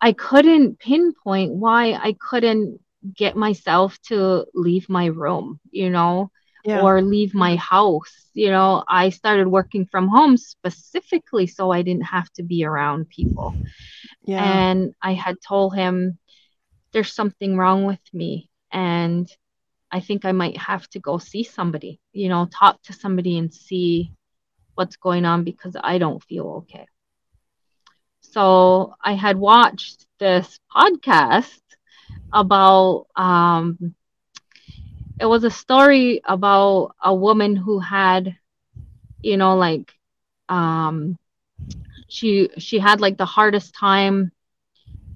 i 0.00 0.12
couldn't 0.12 0.78
pinpoint 0.78 1.52
why 1.52 1.92
i 1.92 2.14
couldn't 2.20 2.78
get 3.14 3.36
myself 3.36 3.98
to 4.02 4.44
leave 4.54 4.88
my 4.88 5.06
room 5.06 5.60
you 5.70 5.88
know 5.88 6.30
yeah. 6.64 6.80
or 6.80 7.00
leave 7.00 7.34
my 7.34 7.56
house 7.56 8.28
you 8.34 8.50
know 8.50 8.84
i 8.88 9.08
started 9.08 9.48
working 9.48 9.86
from 9.86 10.08
home 10.08 10.36
specifically 10.36 11.46
so 11.46 11.70
i 11.70 11.80
didn't 11.82 12.02
have 12.02 12.30
to 12.32 12.42
be 12.42 12.64
around 12.64 13.08
people 13.08 13.54
yeah. 14.24 14.42
and 14.42 14.92
i 15.00 15.14
had 15.14 15.36
told 15.40 15.74
him 15.74 16.18
there's 16.92 17.12
something 17.12 17.56
wrong 17.56 17.84
with 17.84 18.02
me 18.12 18.50
and 18.72 19.28
I 19.90 20.00
think 20.00 20.24
I 20.24 20.32
might 20.32 20.56
have 20.56 20.88
to 20.90 21.00
go 21.00 21.18
see 21.18 21.44
somebody, 21.44 22.00
you 22.12 22.28
know, 22.28 22.46
talk 22.46 22.82
to 22.82 22.92
somebody 22.92 23.38
and 23.38 23.52
see 23.52 24.12
what's 24.74 24.96
going 24.96 25.24
on 25.24 25.44
because 25.44 25.76
I 25.82 25.98
don't 25.98 26.22
feel 26.24 26.64
okay. 26.68 26.86
So 28.20 28.94
I 29.02 29.14
had 29.14 29.36
watched 29.38 30.06
this 30.18 30.58
podcast 30.74 31.60
about 32.32 33.06
um 33.16 33.94
it 35.20 35.26
was 35.26 35.44
a 35.44 35.50
story 35.50 36.20
about 36.24 36.94
a 37.02 37.14
woman 37.14 37.56
who 37.56 37.78
had 37.80 38.36
you 39.22 39.36
know 39.36 39.56
like 39.56 39.92
um 40.48 41.16
she 42.08 42.50
she 42.58 42.78
had 42.78 43.00
like 43.00 43.16
the 43.16 43.26
hardest 43.26 43.74
time 43.74 44.32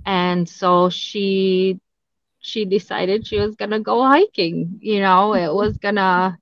and 0.04 0.48
so 0.48 0.90
she 0.90 1.78
she 2.40 2.64
decided 2.64 3.26
she 3.26 3.38
was 3.38 3.54
gonna 3.54 3.80
go 3.80 4.02
hiking 4.02 4.78
you 4.80 5.00
know 5.00 5.34
it 5.34 5.52
was 5.62 5.76
gonna 5.78 6.36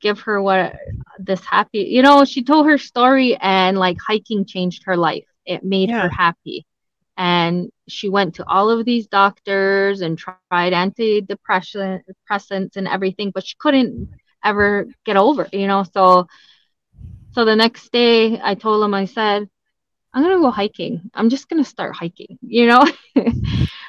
give 0.00 0.20
her 0.20 0.42
what 0.42 0.74
this 1.18 1.44
happy 1.44 1.80
you 1.80 2.02
know 2.02 2.24
she 2.24 2.42
told 2.42 2.66
her 2.66 2.78
story 2.78 3.36
and 3.40 3.78
like 3.78 3.96
hiking 4.06 4.44
changed 4.44 4.82
her 4.84 4.96
life 4.96 5.24
it 5.46 5.64
made 5.64 5.90
yeah. 5.90 6.02
her 6.02 6.08
happy 6.08 6.66
and 7.16 7.70
she 7.88 8.08
went 8.08 8.34
to 8.34 8.48
all 8.48 8.70
of 8.70 8.84
these 8.84 9.06
doctors 9.06 10.00
and 10.00 10.18
tried 10.18 10.72
antidepressants 10.72 12.76
and 12.76 12.88
everything 12.88 13.30
but 13.32 13.46
she 13.46 13.54
couldn't 13.58 14.08
ever 14.44 14.86
get 15.04 15.16
over 15.16 15.48
you 15.52 15.66
know 15.66 15.84
so 15.84 16.26
so 17.32 17.44
the 17.44 17.56
next 17.56 17.92
day 17.92 18.40
i 18.42 18.54
told 18.54 18.82
him 18.82 18.94
i 18.94 19.04
said 19.04 19.48
I'm 20.14 20.22
gonna 20.22 20.40
go 20.40 20.50
hiking. 20.50 21.10
I'm 21.14 21.30
just 21.30 21.48
gonna 21.48 21.64
start 21.64 21.96
hiking, 21.96 22.38
you 22.42 22.66
know? 22.66 22.86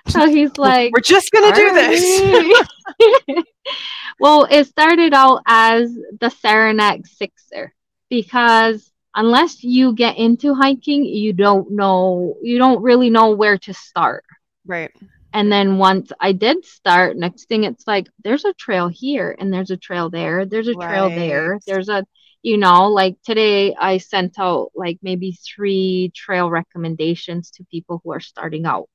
so 0.08 0.28
he's 0.28 0.58
like, 0.58 0.92
We're 0.94 1.02
just 1.02 1.32
gonna 1.32 1.56
do 1.56 1.74
this. 1.74 3.46
well, 4.20 4.48
it 4.50 4.68
started 4.68 5.14
out 5.14 5.42
as 5.46 5.94
the 6.20 6.30
Saranac 6.30 7.06
Sixer 7.06 7.74
because 8.10 8.90
unless 9.16 9.64
you 9.64 9.94
get 9.94 10.18
into 10.18 10.54
hiking, 10.54 11.04
you 11.04 11.34
don't 11.34 11.72
know, 11.72 12.36
you 12.42 12.58
don't 12.58 12.82
really 12.82 13.10
know 13.10 13.32
where 13.32 13.58
to 13.58 13.74
start. 13.74 14.24
Right. 14.66 14.92
And 15.34 15.52
then 15.52 15.78
once 15.78 16.12
I 16.20 16.32
did 16.32 16.64
start, 16.64 17.18
next 17.18 17.50
thing 17.50 17.64
it's 17.64 17.88
like, 17.88 18.08
there's 18.24 18.46
a 18.46 18.54
trail 18.54 18.88
here 18.88 19.36
and 19.38 19.52
there's 19.52 19.72
a 19.72 19.78
trail 19.78 20.10
there, 20.10 20.46
there's 20.46 20.68
a 20.68 20.76
trail 20.76 21.08
right. 21.08 21.16
there, 21.16 21.60
there's 21.66 21.90
a 21.90 22.06
you 22.44 22.58
know 22.58 22.90
like 22.90 23.16
today 23.24 23.74
i 23.76 23.98
sent 23.98 24.38
out 24.38 24.70
like 24.76 25.00
maybe 25.02 25.32
three 25.32 26.12
trail 26.14 26.50
recommendations 26.50 27.50
to 27.50 27.66
people 27.72 28.02
who 28.04 28.12
are 28.12 28.20
starting 28.20 28.66
out 28.66 28.90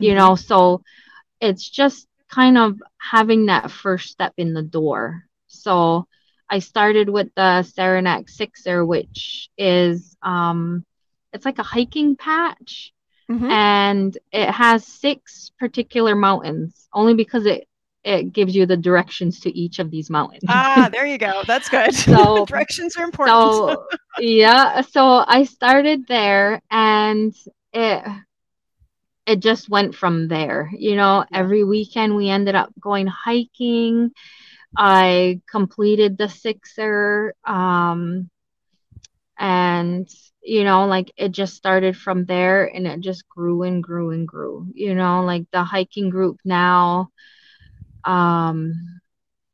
you 0.00 0.10
mm-hmm. 0.10 0.18
know 0.18 0.34
so 0.34 0.82
it's 1.40 1.68
just 1.68 2.08
kind 2.28 2.58
of 2.58 2.80
having 2.98 3.46
that 3.46 3.70
first 3.70 4.10
step 4.10 4.32
in 4.36 4.54
the 4.54 4.62
door 4.62 5.22
so 5.46 6.06
i 6.50 6.58
started 6.58 7.08
with 7.08 7.28
the 7.36 7.62
saranac 7.62 8.28
sixer 8.28 8.84
which 8.84 9.50
is 9.56 10.16
um 10.22 10.84
it's 11.32 11.44
like 11.44 11.58
a 11.58 11.62
hiking 11.62 12.16
patch 12.16 12.92
mm-hmm. 13.30 13.50
and 13.50 14.16
it 14.32 14.50
has 14.50 14.84
six 14.86 15.52
particular 15.58 16.16
mountains 16.16 16.88
only 16.92 17.14
because 17.14 17.44
it 17.44 17.67
it 18.08 18.32
gives 18.32 18.56
you 18.56 18.64
the 18.64 18.76
directions 18.76 19.40
to 19.40 19.56
each 19.56 19.78
of 19.78 19.90
these 19.90 20.08
mountains. 20.08 20.44
ah, 20.48 20.88
there 20.92 21.06
you 21.06 21.18
go. 21.18 21.42
That's 21.46 21.68
good. 21.68 21.94
So 21.94 22.44
directions 22.48 22.96
are 22.96 23.04
important. 23.04 23.36
So 23.36 23.86
yeah, 24.18 24.80
so 24.80 25.24
I 25.26 25.44
started 25.44 26.06
there 26.08 26.62
and 26.70 27.34
it 27.74 28.02
it 29.26 29.40
just 29.40 29.68
went 29.68 29.94
from 29.94 30.28
there. 30.28 30.70
You 30.74 30.96
know, 30.96 31.26
every 31.34 31.64
weekend 31.64 32.16
we 32.16 32.30
ended 32.30 32.54
up 32.54 32.72
going 32.80 33.06
hiking. 33.06 34.10
I 34.76 35.42
completed 35.50 36.16
the 36.16 36.28
sixer 36.28 37.34
um 37.44 38.30
and 39.38 40.08
you 40.42 40.64
know 40.64 40.86
like 40.86 41.12
it 41.16 41.30
just 41.30 41.54
started 41.54 41.96
from 41.96 42.24
there 42.24 42.64
and 42.64 42.86
it 42.86 43.00
just 43.00 43.28
grew 43.28 43.62
and 43.62 43.82
grew 43.82 44.10
and 44.10 44.26
grew 44.26 44.66
you 44.74 44.94
know 44.94 45.22
like 45.22 45.44
the 45.52 45.62
hiking 45.62 46.10
group 46.10 46.38
now 46.44 47.08
um 48.04 49.00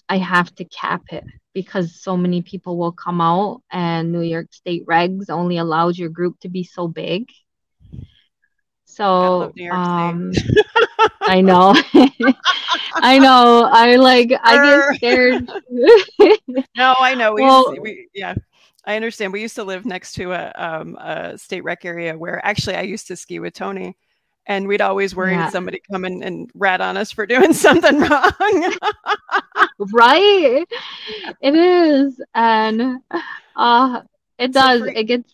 i 0.08 0.18
have 0.18 0.54
to 0.54 0.64
cap 0.66 1.02
it 1.10 1.24
because 1.54 2.00
so 2.00 2.16
many 2.16 2.42
people 2.42 2.76
will 2.76 2.92
come 2.92 3.20
out 3.20 3.62
and 3.70 4.12
new 4.12 4.20
york 4.20 4.52
state 4.52 4.84
regs 4.86 5.30
only 5.30 5.58
allows 5.58 5.98
your 5.98 6.08
group 6.08 6.38
to 6.40 6.48
be 6.48 6.64
so 6.64 6.88
big. 6.88 7.30
So 8.86 9.52
um 9.72 10.32
i 11.22 11.40
know. 11.40 11.74
I 12.94 13.18
know. 13.18 13.68
I 13.72 13.96
like 13.96 14.32
i 14.42 14.56
get 14.62 14.96
scared. 14.96 15.48
No 16.76 16.94
i 16.98 17.14
know. 17.14 17.32
We, 17.32 17.42
well, 17.42 17.74
we 17.80 18.08
yeah 18.14 18.34
I 18.86 18.96
understand. 18.96 19.32
We 19.32 19.40
used 19.40 19.54
to 19.54 19.64
live 19.64 19.86
next 19.86 20.12
to 20.14 20.32
a, 20.32 20.52
um, 20.56 20.96
a 20.96 21.38
state 21.38 21.64
rec 21.64 21.84
area 21.84 22.18
where 22.18 22.44
actually 22.44 22.76
I 22.76 22.82
used 22.82 23.06
to 23.06 23.16
ski 23.16 23.38
with 23.38 23.54
Tony, 23.54 23.96
and 24.46 24.68
we'd 24.68 24.80
always 24.80 25.14
worry 25.14 25.32
yeah. 25.32 25.48
somebody 25.48 25.80
come 25.90 26.04
in 26.04 26.22
and 26.22 26.50
rat 26.54 26.80
on 26.80 26.96
us 26.96 27.12
for 27.12 27.26
doing 27.34 27.52
something 27.52 28.00
wrong. 28.00 28.72
right? 29.92 30.66
It 31.40 31.54
is, 31.54 32.20
and 32.34 32.98
uh, 33.56 34.00
it 34.38 34.52
does. 34.52 34.80
So 34.80 34.86
for, 34.86 34.92
it 34.92 35.04
gets 35.04 35.32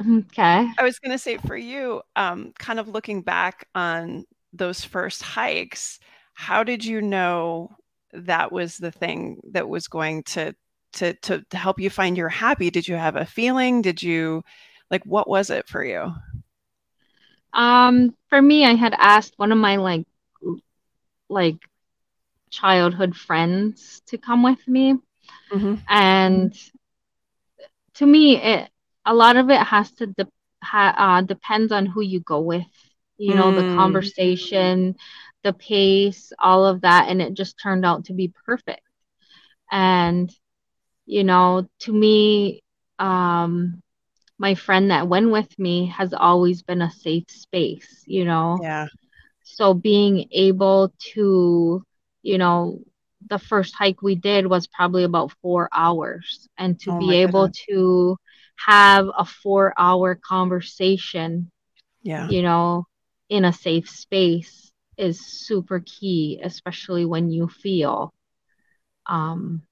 okay. 0.00 0.70
I 0.78 0.82
was 0.82 0.98
gonna 0.98 1.18
say 1.18 1.36
for 1.38 1.56
you, 1.56 2.02
um, 2.14 2.52
kind 2.58 2.78
of 2.78 2.88
looking 2.88 3.22
back 3.22 3.66
on 3.74 4.24
those 4.52 4.84
first 4.84 5.22
hikes, 5.22 5.98
how 6.34 6.62
did 6.64 6.84
you 6.84 7.00
know 7.02 7.76
that 8.12 8.52
was 8.52 8.76
the 8.76 8.92
thing 8.92 9.40
that 9.52 9.68
was 9.68 9.88
going 9.88 10.22
to 10.24 10.54
to 10.94 11.14
to, 11.14 11.44
to 11.50 11.56
help 11.56 11.80
you 11.80 11.90
find 11.90 12.16
your 12.16 12.28
happy 12.28 12.70
did 12.70 12.86
you 12.86 12.94
have 12.94 13.16
a 13.16 13.26
feeling 13.26 13.82
did 13.82 14.02
you 14.02 14.42
like 14.90 15.04
what 15.04 15.28
was 15.28 15.50
it 15.50 15.68
for 15.68 15.84
you 15.84 16.12
um 17.56 18.14
for 18.28 18.40
me 18.40 18.64
i 18.64 18.74
had 18.74 18.94
asked 18.96 19.34
one 19.36 19.50
of 19.50 19.58
my 19.58 19.76
like 19.76 20.06
like 21.28 21.56
childhood 22.50 23.16
friends 23.16 24.00
to 24.06 24.16
come 24.16 24.44
with 24.44 24.66
me 24.68 24.94
mm-hmm. 25.52 25.74
and 25.88 26.54
to 27.94 28.06
me 28.06 28.36
it 28.36 28.68
a 29.04 29.14
lot 29.14 29.36
of 29.36 29.50
it 29.50 29.60
has 29.60 29.90
to 29.92 30.06
de- 30.06 30.28
ha- 30.62 30.94
uh, 30.96 31.22
depends 31.22 31.72
on 31.72 31.86
who 31.86 32.00
you 32.00 32.20
go 32.20 32.40
with 32.40 32.66
you 33.18 33.34
know 33.34 33.50
mm. 33.50 33.56
the 33.56 33.74
conversation 33.74 34.94
the 35.42 35.52
pace 35.52 36.32
all 36.38 36.64
of 36.64 36.82
that 36.82 37.08
and 37.08 37.20
it 37.20 37.34
just 37.34 37.58
turned 37.60 37.84
out 37.84 38.04
to 38.04 38.12
be 38.12 38.32
perfect 38.46 38.80
and 39.72 40.32
you 41.06 41.22
know, 41.22 41.68
to 41.80 41.92
me, 41.92 42.62
um, 42.98 43.80
my 44.38 44.54
friend 44.54 44.90
that 44.90 45.08
went 45.08 45.30
with 45.30 45.58
me 45.58 45.86
has 45.96 46.12
always 46.14 46.62
been 46.62 46.82
a 46.82 46.90
safe 46.90 47.24
space, 47.30 48.02
you 48.06 48.24
know? 48.24 48.62
Yeah. 48.62 48.86
So 49.42 49.74
being 49.74 50.28
able 50.32 50.92
to, 51.14 51.82
you 52.22 52.38
know, 52.38 52.80
the 53.28 53.38
first 53.38 53.74
hike 53.76 54.02
we 54.02 54.14
did 54.14 54.46
was 54.46 54.66
probably 54.66 55.04
about 55.04 55.32
four 55.42 55.68
hours. 55.72 56.48
And 56.58 56.78
to 56.80 56.92
oh 56.92 56.92
be 56.92 57.14
able 57.22 57.48
goodness. 57.48 57.66
to 57.68 58.16
have 58.66 59.06
a 59.16 59.24
four 59.24 59.72
hour 59.78 60.14
conversation, 60.28 61.50
yeah, 62.02 62.28
you 62.28 62.42
know, 62.42 62.86
in 63.28 63.44
a 63.44 63.52
safe 63.52 63.88
space 63.88 64.70
is 64.96 65.20
super 65.24 65.80
key, 65.84 66.40
especially 66.42 67.04
when 67.04 67.30
you 67.30 67.48
feel 67.48 68.12
um 69.06 69.62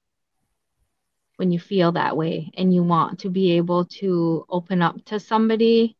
when 1.37 1.51
you 1.51 1.59
feel 1.59 1.91
that 1.93 2.15
way 2.15 2.51
and 2.55 2.73
you 2.73 2.83
want 2.83 3.19
to 3.19 3.29
be 3.29 3.53
able 3.53 3.85
to 3.85 4.45
open 4.49 4.81
up 4.81 5.03
to 5.05 5.19
somebody 5.19 5.97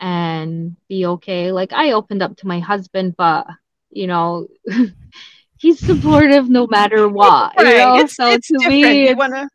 and 0.00 0.76
be 0.88 1.06
okay. 1.06 1.52
Like 1.52 1.72
I 1.72 1.92
opened 1.92 2.22
up 2.22 2.36
to 2.38 2.46
my 2.46 2.60
husband, 2.60 3.14
but 3.16 3.46
you 3.90 4.06
know, 4.06 4.46
he's 5.58 5.78
supportive 5.78 6.48
no 6.48 6.66
matter 6.66 7.08
what. 7.08 7.54
Right. 7.56 7.66
You 7.66 7.78
know? 7.78 7.96
It's, 7.96 8.16
so 8.16 8.28
it's 8.28 8.48
to 8.48 8.58
different. 8.58 8.82
me, 8.82 9.08
you 9.08 9.16
want 9.16 9.34
to 9.34 9.48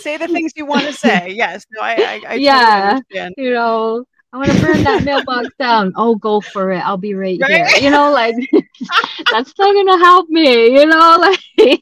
say 0.00 0.16
the 0.16 0.28
things 0.28 0.52
you 0.56 0.66
want 0.66 0.86
to 0.86 0.92
say. 0.92 1.30
Yes. 1.36 1.64
No, 1.72 1.80
I, 1.80 1.94
I, 1.94 2.22
I 2.28 2.34
yeah. 2.34 3.00
Totally 3.12 3.34
you 3.38 3.52
know, 3.52 4.04
I 4.34 4.36
want 4.36 4.50
to 4.50 4.60
burn 4.60 4.82
that 4.82 5.04
mailbox 5.04 5.48
down. 5.60 5.92
Oh, 5.94 6.16
go 6.16 6.40
for 6.40 6.72
it. 6.72 6.80
I'll 6.80 6.96
be 6.96 7.14
right, 7.14 7.38
right? 7.40 7.68
here. 7.68 7.84
You 7.84 7.90
know, 7.90 8.10
like 8.10 8.34
that's 9.30 9.56
not 9.56 9.74
gonna 9.74 9.98
help 9.98 10.28
me. 10.28 10.76
You 10.76 10.86
know, 10.86 11.16
like 11.58 11.80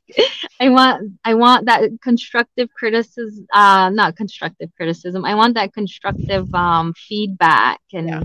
I 0.61 0.69
want, 0.69 1.13
I 1.25 1.33
want 1.33 1.65
that 1.65 1.91
constructive 2.03 2.69
criticism. 2.75 3.47
Uh, 3.55 3.89
not 3.89 4.17
constructive 4.17 4.69
criticism. 4.77 5.25
I 5.25 5.35
want 5.35 5.55
that 5.55 5.73
constructive 5.73 6.55
um 6.55 6.93
feedback, 6.93 7.81
and 7.95 8.09
yeah. 8.09 8.23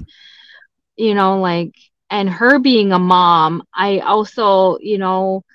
you 0.98 1.16
know, 1.16 1.40
like, 1.40 1.74
and 2.10 2.30
her 2.30 2.60
being 2.60 2.92
a 2.92 3.00
mom, 3.00 3.64
I 3.74 4.00
also, 4.00 4.78
you 4.82 4.98
know, 4.98 5.46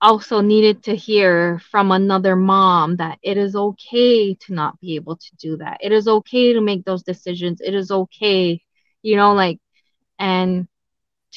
also 0.00 0.40
needed 0.40 0.82
to 0.84 0.94
hear 0.96 1.58
from 1.70 1.90
another 1.90 2.36
mom 2.36 2.96
that 2.96 3.18
it 3.22 3.36
is 3.36 3.54
okay 3.56 4.34
to 4.34 4.54
not 4.54 4.78
be 4.80 4.96
able 4.96 5.16
to 5.16 5.36
do 5.38 5.56
that. 5.58 5.78
It 5.80 5.92
is 5.92 6.08
okay 6.08 6.52
to 6.52 6.60
make 6.60 6.84
those 6.84 7.02
decisions. 7.02 7.60
It 7.60 7.74
is 7.74 7.90
okay, 7.90 8.60
you 9.02 9.16
know, 9.16 9.34
like, 9.34 9.58
and 10.18 10.66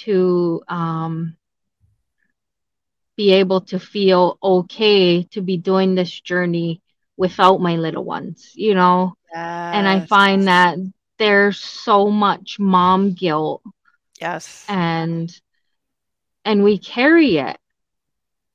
to 0.06 0.62
um, 0.68 1.36
be 3.18 3.32
able 3.34 3.62
to 3.62 3.80
feel 3.80 4.38
okay 4.44 5.24
to 5.24 5.42
be 5.42 5.58
doing 5.58 5.96
this 5.96 6.20
journey 6.22 6.82
without 7.18 7.60
my 7.60 7.76
little 7.76 8.04
ones, 8.04 8.52
you 8.56 8.74
know? 8.74 9.14
Yes. 9.34 9.74
And 9.74 9.88
I 9.88 10.00
find 10.00 10.48
that 10.48 10.78
there's 11.18 11.60
so 11.60 12.10
much 12.10 12.58
mom 12.60 13.14
guilt. 13.14 13.62
Yes. 14.20 14.68
And 14.68 15.32
and 16.46 16.64
we 16.64 16.78
carry 16.78 17.38
it 17.38 17.58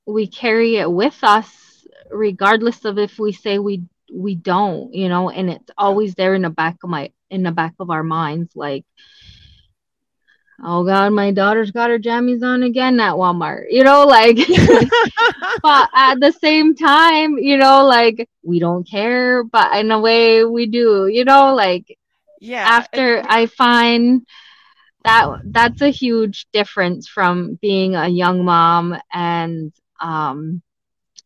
we 0.06 0.26
carry 0.26 0.76
it 0.76 0.90
with 0.90 1.18
us 1.22 1.86
regardless 2.10 2.84
of 2.84 2.98
if 2.98 3.18
we 3.18 3.32
say 3.32 3.58
we 3.58 3.82
we 4.12 4.34
don't 4.34 4.94
you 4.94 5.08
know 5.08 5.30
and 5.30 5.50
it's 5.50 5.70
always 5.76 6.14
there 6.14 6.34
in 6.34 6.42
the 6.42 6.50
back 6.50 6.76
of 6.84 6.90
my 6.90 7.10
in 7.30 7.42
the 7.42 7.52
back 7.52 7.74
of 7.80 7.90
our 7.90 8.02
minds 8.02 8.54
like 8.54 8.84
oh 10.62 10.84
god 10.84 11.12
my 11.12 11.30
daughter's 11.32 11.70
got 11.70 11.90
her 11.90 11.98
jammies 11.98 12.42
on 12.42 12.62
again 12.62 13.00
at 13.00 13.14
walmart 13.14 13.64
you 13.70 13.82
know 13.82 14.04
like 14.04 14.36
but 15.62 15.88
at 15.94 16.20
the 16.20 16.32
same 16.40 16.74
time 16.74 17.38
you 17.38 17.56
know 17.56 17.84
like 17.84 18.28
we 18.42 18.58
don't 18.60 18.88
care 18.88 19.42
but 19.42 19.74
in 19.78 19.90
a 19.90 19.98
way 20.00 20.44
we 20.44 20.66
do 20.66 21.06
you 21.08 21.24
know 21.24 21.54
like 21.54 21.96
yeah 22.40 22.64
after 22.68 23.22
i 23.26 23.46
find 23.46 24.24
that 25.04 25.28
that's 25.46 25.82
a 25.82 25.90
huge 25.90 26.46
difference 26.52 27.08
from 27.08 27.58
being 27.60 27.94
a 27.94 28.08
young 28.08 28.44
mom 28.44 28.96
and 29.12 29.72
um, 30.00 30.62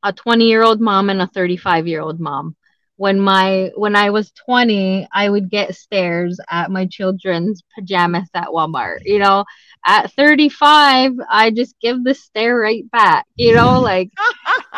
a 0.02 0.12
20 0.12 0.46
year 0.46 0.62
old 0.62 0.80
mom 0.80 1.10
and 1.10 1.22
a 1.22 1.26
35 1.26 1.86
year 1.86 2.00
old 2.00 2.20
mom. 2.20 2.56
When 2.96 3.20
my 3.20 3.70
when 3.76 3.94
i 3.94 4.10
was 4.10 4.32
20 4.44 5.06
i 5.12 5.28
would 5.28 5.50
get 5.50 5.76
stares 5.76 6.40
at 6.50 6.70
my 6.70 6.86
children's 6.86 7.62
pajamas 7.74 8.28
at 8.34 8.48
walmart 8.48 8.98
you 9.04 9.18
know? 9.18 9.44
At 9.86 10.12
35 10.12 11.12
i 11.30 11.50
just 11.50 11.78
give 11.80 12.02
the 12.02 12.14
stare 12.14 12.58
right 12.58 12.88
back 12.90 13.26
you 13.36 13.54
know? 13.54 13.80
Like 13.88 14.10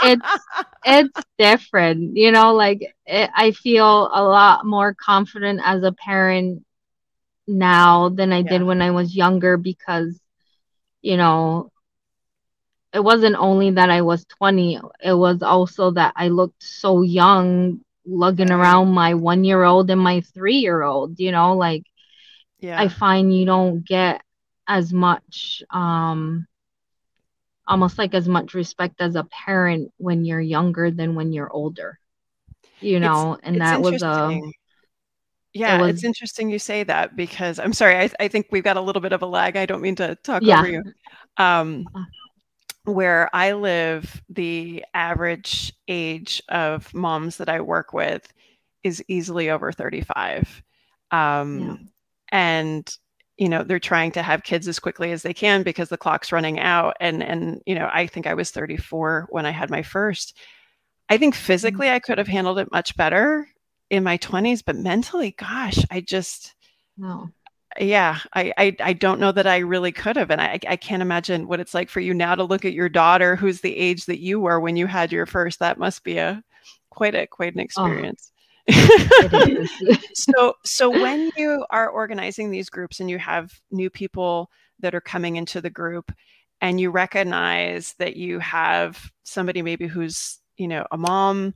it's 0.03 0.47
it's 0.85 1.25
different 1.39 2.17
you 2.17 2.31
know? 2.31 2.55
Like 2.55 2.95
it, 3.07 3.31
i 3.35 3.53
feel 3.53 4.11
a 4.13 4.23
lot 4.23 4.67
more 4.67 4.95
confident 4.95 5.61
as 5.65 5.83
a 5.83 5.93
parent 5.93 6.63
now 7.47 8.11
than 8.11 8.33
i 8.33 8.39
yeah. 8.39 8.51
did 8.51 8.63
when 8.63 8.83
i 8.83 8.91
was 8.91 9.17
younger 9.17 9.57
because 9.57 10.21
you 11.03 11.17
know 11.17 11.71
it 12.93 13.01
wasn't 13.01 13.37
only 13.37 13.71
that 13.73 13.91
I 13.91 14.03
was 14.03 14.25
20, 14.25 14.81
it 15.03 15.15
was 15.15 15.43
also 15.43 15.93
that 15.93 16.13
I 16.17 16.29
looked 16.29 16.63
so 16.63 17.03
young 17.03 17.81
lugging 18.07 18.51
around 18.51 18.93
my 18.93 19.15
one 19.15 19.45
year 19.45 19.63
old 19.63 19.91
and 19.91 20.01
my 20.01 20.21
three 20.21 20.57
year 20.57 20.83
old, 20.83 21.21
you 21.21 21.33
know, 21.33 21.57
like 21.57 21.85
yeah. 22.59 22.81
I 22.81 22.89
find 22.89 23.35
you 23.35 23.47
don't 23.47 23.85
get 23.85 24.23
as 24.71 24.93
much 24.93 25.63
um 25.71 26.47
almost 27.67 27.99
like 27.99 28.15
as 28.15 28.29
much 28.29 28.55
respect 28.55 29.01
as 29.01 29.17
a 29.17 29.25
parent 29.25 29.93
when 29.97 30.25
you're 30.25 30.41
younger 30.41 30.91
than 30.91 31.15
when 31.15 31.33
you're 31.33 31.51
older 31.53 31.99
you 32.81 33.01
know 33.01 33.35
it's, 33.35 33.43
and 33.45 33.57
it's 33.57 33.65
that 33.65 33.81
was 33.81 34.03
a 34.03 34.41
yeah 35.53 35.77
it 35.77 35.81
was, 35.81 35.91
it's 35.97 36.05
interesting 36.05 36.51
you 36.51 36.59
say 36.59 36.85
that 36.85 37.17
because 37.17 37.59
i'm 37.59 37.73
sorry 37.73 37.97
I, 37.97 38.11
I 38.21 38.29
think 38.29 38.47
we've 38.51 38.65
got 38.65 38.77
a 38.77 38.81
little 38.81 39.03
bit 39.03 39.13
of 39.13 39.23
a 39.23 39.27
lag 39.27 39.57
i 39.57 39.67
don't 39.67 39.83
mean 39.83 39.97
to 39.97 40.15
talk 40.17 40.43
yeah. 40.43 40.61
over 40.61 40.69
you 40.69 40.83
um 41.37 41.87
uh. 41.95 42.03
Where 42.91 43.35
i 43.35 43.53
live 43.53 44.23
the 44.29 44.85
average 44.95 45.73
age 45.89 46.43
of 46.49 46.93
moms 46.95 47.37
that 47.37 47.49
i 47.49 47.61
work 47.61 47.93
with 47.93 48.33
is 48.83 49.03
easily 49.09 49.51
over 49.51 49.73
35 49.73 50.63
um 51.11 51.61
yeah. 51.61 51.77
and 52.33 52.97
you 53.41 53.49
know 53.49 53.65
they're 53.65 53.79
trying 53.79 54.13
to 54.13 54.23
have 54.23 54.43
kids 54.43 54.69
as 54.69 54.79
quickly 54.79 55.13
as 55.13 55.23
they 55.23 55.35
can 55.35 55.63
because 55.63 55.89
the 55.89 55.97
clock's 55.97 56.31
running 56.31 56.61
out 56.61 56.97
and 57.01 57.23
and 57.23 57.63
you 57.67 57.75
know 57.75 57.89
i 57.93 58.07
think 58.07 58.27
i 58.27 58.35
was 58.35 58.51
34 58.51 59.27
when 59.31 59.47
i 59.47 59.51
had 59.51 59.71
my 59.71 59.83
first 59.83 60.37
i 61.09 61.17
think 61.17 61.35
mm-hmm. 61.35 61.45
physically 61.45 61.89
i 61.89 61.99
could 61.99 62.19
have 62.19 62.29
handled 62.29 62.59
it 62.59 62.71
much 62.71 62.97
better 62.97 63.49
in 63.89 64.05
my 64.05 64.19
20s 64.19 64.63
but 64.65 64.77
mentally 64.77 65.33
gosh 65.33 65.79
i 65.91 66.01
just 66.01 66.55
no 66.99 67.31
yeah 67.81 68.19
I, 68.35 68.53
I 68.59 68.77
i 68.81 68.93
don't 68.93 69.21
know 69.21 69.33
that 69.33 69.47
i 69.47 69.59
really 69.59 69.91
could 69.91 70.17
have 70.17 70.31
and 70.31 70.41
i 70.41 70.59
i 70.69 70.77
can't 70.77 71.03
imagine 71.03 71.49
what 71.49 71.61
it's 71.61 71.75
like 71.75 71.89
for 71.89 72.01
you 72.01 72.13
now 72.13 72.35
to 72.35 72.45
look 72.45 72.65
at 72.65 72.75
your 72.75 72.89
daughter 72.89 73.37
who's 73.37 73.63
the 73.63 73.77
age 73.77 74.05
that 74.07 74.21
you 74.21 74.39
were 74.39 74.61
when 74.61 74.77
you 74.77 74.87
had 74.87 75.11
your 75.11 75.27
first. 75.27 75.59
That 75.59 75.79
must 75.79 76.05
be 76.05 76.19
a 76.19 76.43
quite 76.91 77.15
a 77.15 77.27
quite 77.27 77.55
an 77.55 77.61
oh. 77.61 77.65
experience. 77.65 78.33
Oh 78.33 78.37
so 80.15 80.55
so 80.65 80.91
when 80.91 81.31
you 81.37 81.65
are 81.71 81.89
organizing 81.89 82.51
these 82.51 82.71
groups 82.71 83.01
and 83.01 83.09
you 83.09 83.19
have 83.19 83.53
new 83.71 83.91
people 83.91 84.51
that 84.81 84.95
are 84.95 85.01
coming 85.01 85.37
into 85.37 85.61
the 85.61 85.71
group 85.71 86.13
and 86.61 86.81
you 86.81 86.91
recognize 86.91 87.95
that 87.99 88.17
you 88.17 88.39
have 88.39 89.11
somebody 89.23 89.63
maybe 89.63 89.87
who's 89.87 90.39
you 90.57 90.69
know 90.69 90.87
a 90.93 90.99
mom 90.99 91.55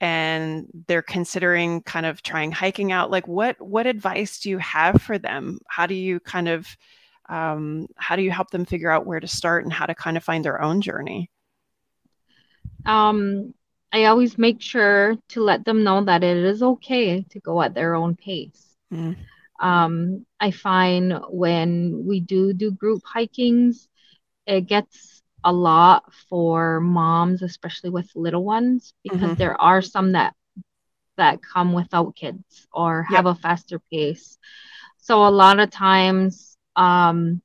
and 0.00 0.66
they're 0.86 1.02
considering 1.02 1.80
kind 1.82 2.04
of 2.04 2.22
trying 2.22 2.52
hiking 2.52 2.92
out 2.92 3.10
like 3.10 3.26
what 3.26 3.60
what 3.60 3.86
advice 3.86 4.40
do 4.40 4.50
you 4.50 4.58
have 4.58 5.00
for 5.00 5.18
them 5.18 5.58
how 5.68 5.86
do 5.86 5.94
you 5.94 6.20
kind 6.20 6.48
of 6.48 6.66
um, 7.28 7.88
how 7.96 8.14
do 8.14 8.22
you 8.22 8.30
help 8.30 8.50
them 8.50 8.64
figure 8.64 8.90
out 8.90 9.04
where 9.04 9.18
to 9.18 9.26
start 9.26 9.64
and 9.64 9.72
how 9.72 9.84
to 9.86 9.94
kind 9.94 10.16
of 10.16 10.22
find 10.22 10.44
their 10.44 10.62
own 10.62 10.80
journey 10.80 11.30
um 12.84 13.52
I 13.92 14.04
always 14.04 14.36
make 14.36 14.60
sure 14.60 15.16
to 15.28 15.42
let 15.42 15.64
them 15.64 15.82
know 15.82 16.04
that 16.04 16.22
it 16.22 16.36
is 16.36 16.62
okay 16.62 17.22
to 17.30 17.40
go 17.40 17.62
at 17.62 17.72
their 17.72 17.94
own 17.94 18.14
pace. 18.14 18.76
Mm. 18.92 19.16
Um, 19.58 20.26
I 20.38 20.50
find 20.50 21.18
when 21.30 22.04
we 22.06 22.20
do 22.20 22.52
do 22.52 22.70
group 22.70 23.02
hikings, 23.04 23.88
it 24.46 24.62
gets 24.66 25.15
a 25.46 25.52
lot 25.52 26.12
for 26.28 26.80
moms, 26.80 27.40
especially 27.40 27.90
with 27.90 28.10
little 28.14 28.44
ones, 28.44 28.92
because 29.02 29.20
mm-hmm. 29.20 29.34
there 29.34 29.58
are 29.60 29.80
some 29.80 30.12
that 30.12 30.34
that 31.16 31.40
come 31.42 31.72
without 31.72 32.14
kids 32.14 32.66
or 32.72 33.04
have 33.04 33.24
yep. 33.24 33.36
a 33.36 33.40
faster 33.40 33.78
pace. 33.90 34.36
So 34.98 35.26
a 35.26 35.30
lot 35.30 35.60
of 35.60 35.70
times, 35.70 36.58
um, 36.74 37.40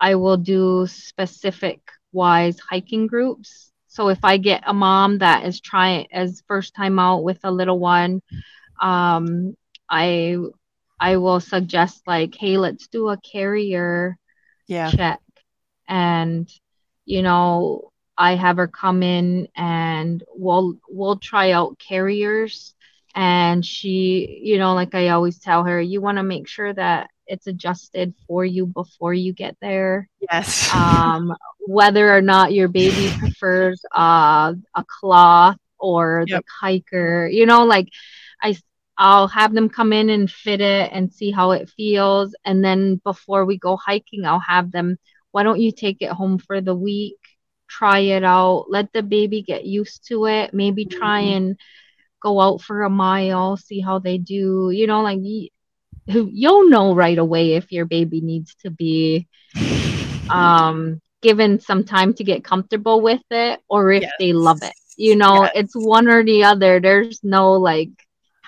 I 0.00 0.14
will 0.14 0.38
do 0.38 0.86
specific 0.86 1.80
wise 2.12 2.58
hiking 2.58 3.06
groups 3.06 3.68
so 3.88 4.10
if 4.10 4.24
I 4.24 4.36
get 4.36 4.62
a 4.64 4.72
mom 4.72 5.18
that 5.18 5.44
is 5.44 5.60
trying 5.60 6.06
as 6.12 6.44
first 6.46 6.74
time 6.74 7.00
out 7.00 7.24
with 7.24 7.40
a 7.42 7.50
little 7.50 7.80
one, 7.80 8.22
um, 8.80 9.56
I 9.90 10.36
I 11.00 11.16
will 11.16 11.40
suggest 11.40 12.02
like, 12.06 12.34
hey, 12.34 12.58
let's 12.58 12.86
do 12.86 13.08
a 13.08 13.16
carrier 13.16 14.16
yeah. 14.68 14.90
check, 14.92 15.20
and 15.88 16.48
you 17.08 17.22
know, 17.22 17.90
I 18.16 18.34
have 18.34 18.56
her 18.56 18.68
come 18.68 19.02
in 19.02 19.48
and 19.56 20.22
we'll 20.34 20.78
we'll 20.88 21.16
try 21.16 21.52
out 21.52 21.78
carriers 21.78 22.74
and 23.14 23.64
she 23.64 24.40
you 24.42 24.58
know 24.58 24.74
like 24.74 24.94
i 24.94 25.08
always 25.08 25.38
tell 25.38 25.64
her 25.64 25.80
you 25.80 25.98
want 25.98 26.18
to 26.18 26.22
make 26.22 26.46
sure 26.46 26.74
that 26.74 27.08
it's 27.28 27.46
adjusted 27.46 28.14
for 28.26 28.44
you 28.44 28.66
before 28.66 29.14
you 29.14 29.32
get 29.32 29.56
there. 29.60 30.08
Yes. 30.30 30.72
um, 30.74 31.34
whether 31.60 32.14
or 32.14 32.22
not 32.22 32.52
your 32.52 32.68
baby 32.68 33.14
prefers 33.18 33.84
uh, 33.94 34.54
a 34.74 34.84
cloth 34.84 35.58
or 35.78 36.24
yep. 36.26 36.44
the 36.44 36.50
hiker, 36.60 37.28
you 37.28 37.46
know, 37.46 37.64
like 37.64 37.88
I, 38.42 38.56
I'll 38.96 39.28
have 39.28 39.54
them 39.54 39.68
come 39.68 39.92
in 39.92 40.10
and 40.10 40.30
fit 40.30 40.60
it 40.60 40.90
and 40.92 41.12
see 41.12 41.30
how 41.30 41.52
it 41.52 41.70
feels, 41.70 42.34
and 42.44 42.64
then 42.64 43.00
before 43.04 43.44
we 43.44 43.56
go 43.56 43.76
hiking, 43.76 44.24
I'll 44.24 44.40
have 44.40 44.72
them. 44.72 44.98
Why 45.32 45.42
don't 45.42 45.60
you 45.60 45.72
take 45.72 45.98
it 46.00 46.10
home 46.10 46.38
for 46.38 46.60
the 46.60 46.74
week? 46.74 47.16
Try 47.68 48.00
it 48.00 48.24
out. 48.24 48.66
Let 48.68 48.92
the 48.92 49.02
baby 49.02 49.42
get 49.42 49.64
used 49.64 50.08
to 50.08 50.26
it. 50.26 50.54
Maybe 50.54 50.86
try 50.86 51.22
mm-hmm. 51.22 51.36
and 51.36 51.60
go 52.20 52.40
out 52.40 52.62
for 52.62 52.82
a 52.82 52.90
mile, 52.90 53.56
see 53.56 53.80
how 53.80 53.98
they 53.98 54.18
do. 54.18 54.70
You 54.70 54.86
know, 54.86 55.02
like 55.02 55.20
you'll 56.06 56.68
know 56.68 56.94
right 56.94 57.18
away 57.18 57.54
if 57.54 57.70
your 57.70 57.84
baby 57.84 58.20
needs 58.20 58.54
to 58.62 58.70
be 58.70 59.28
um, 60.30 61.00
given 61.20 61.60
some 61.60 61.84
time 61.84 62.14
to 62.14 62.24
get 62.24 62.44
comfortable 62.44 63.00
with 63.00 63.22
it 63.30 63.60
or 63.68 63.92
if 63.92 64.02
yes. 64.02 64.12
they 64.18 64.32
love 64.32 64.62
it. 64.62 64.72
You 64.96 65.14
know, 65.14 65.44
yes. 65.44 65.52
it's 65.54 65.72
one 65.74 66.08
or 66.08 66.24
the 66.24 66.44
other. 66.44 66.80
There's 66.80 67.22
no 67.22 67.52
like 67.52 67.90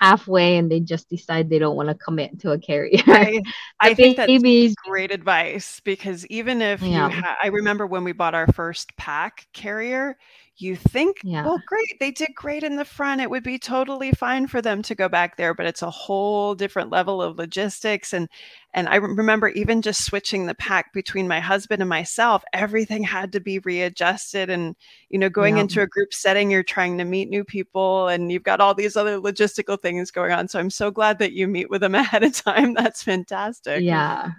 halfway 0.01 0.57
and 0.57 0.69
they 0.69 0.79
just 0.79 1.07
decide 1.09 1.49
they 1.49 1.59
don't 1.59 1.75
want 1.75 1.87
to 1.87 1.95
commit 1.95 2.39
to 2.39 2.51
a 2.51 2.59
carrier. 2.59 3.01
I, 3.07 3.41
I 3.79 3.93
think 3.93 4.17
that's 4.17 4.75
great 4.87 5.11
advice 5.11 5.79
because 5.85 6.25
even 6.27 6.61
if 6.61 6.81
yeah. 6.81 7.07
you 7.07 7.21
ha- 7.21 7.37
I 7.41 7.47
remember 7.47 7.85
when 7.85 8.03
we 8.03 8.11
bought 8.11 8.33
our 8.33 8.47
first 8.47 8.95
pack 8.97 9.47
carrier, 9.53 10.17
you 10.57 10.75
think, 10.75 11.17
yeah. 11.23 11.43
well, 11.43 11.61
great, 11.65 11.99
they 11.99 12.11
did 12.11 12.29
great 12.35 12.63
in 12.63 12.75
the 12.75 12.85
front. 12.85 13.21
It 13.21 13.29
would 13.29 13.43
be 13.43 13.57
totally 13.57 14.11
fine 14.11 14.47
for 14.47 14.61
them 14.61 14.81
to 14.83 14.93
go 14.93 15.09
back 15.09 15.35
there, 15.35 15.53
but 15.53 15.65
it's 15.65 15.81
a 15.81 15.89
whole 15.89 16.53
different 16.53 16.91
level 16.91 17.21
of 17.21 17.37
logistics. 17.37 18.13
And 18.13 18.29
and 18.73 18.87
I 18.87 18.95
remember 18.95 19.49
even 19.49 19.81
just 19.81 20.05
switching 20.05 20.45
the 20.45 20.55
pack 20.55 20.93
between 20.93 21.27
my 21.27 21.39
husband 21.39 21.81
and 21.81 21.89
myself, 21.89 22.43
everything 22.53 23.03
had 23.03 23.31
to 23.33 23.39
be 23.39 23.59
readjusted. 23.59 24.49
And 24.49 24.75
you 25.09 25.17
know, 25.17 25.29
going 25.29 25.55
yeah. 25.55 25.63
into 25.63 25.81
a 25.81 25.87
group 25.87 26.13
setting, 26.13 26.51
you're 26.51 26.63
trying 26.63 26.97
to 26.99 27.05
meet 27.05 27.29
new 27.29 27.43
people, 27.43 28.07
and 28.07 28.31
you've 28.31 28.43
got 28.43 28.61
all 28.61 28.75
these 28.75 28.95
other 28.95 29.19
logistical 29.19 29.79
things 29.79 30.11
going 30.11 30.31
on. 30.31 30.47
So 30.47 30.59
I'm 30.59 30.69
so 30.69 30.91
glad 30.91 31.19
that 31.19 31.33
you 31.33 31.47
meet 31.47 31.69
with 31.69 31.81
them 31.81 31.95
ahead 31.95 32.23
of 32.23 32.33
time. 32.33 32.73
That's 32.73 33.03
fantastic. 33.03 33.81
Yeah. 33.81 34.31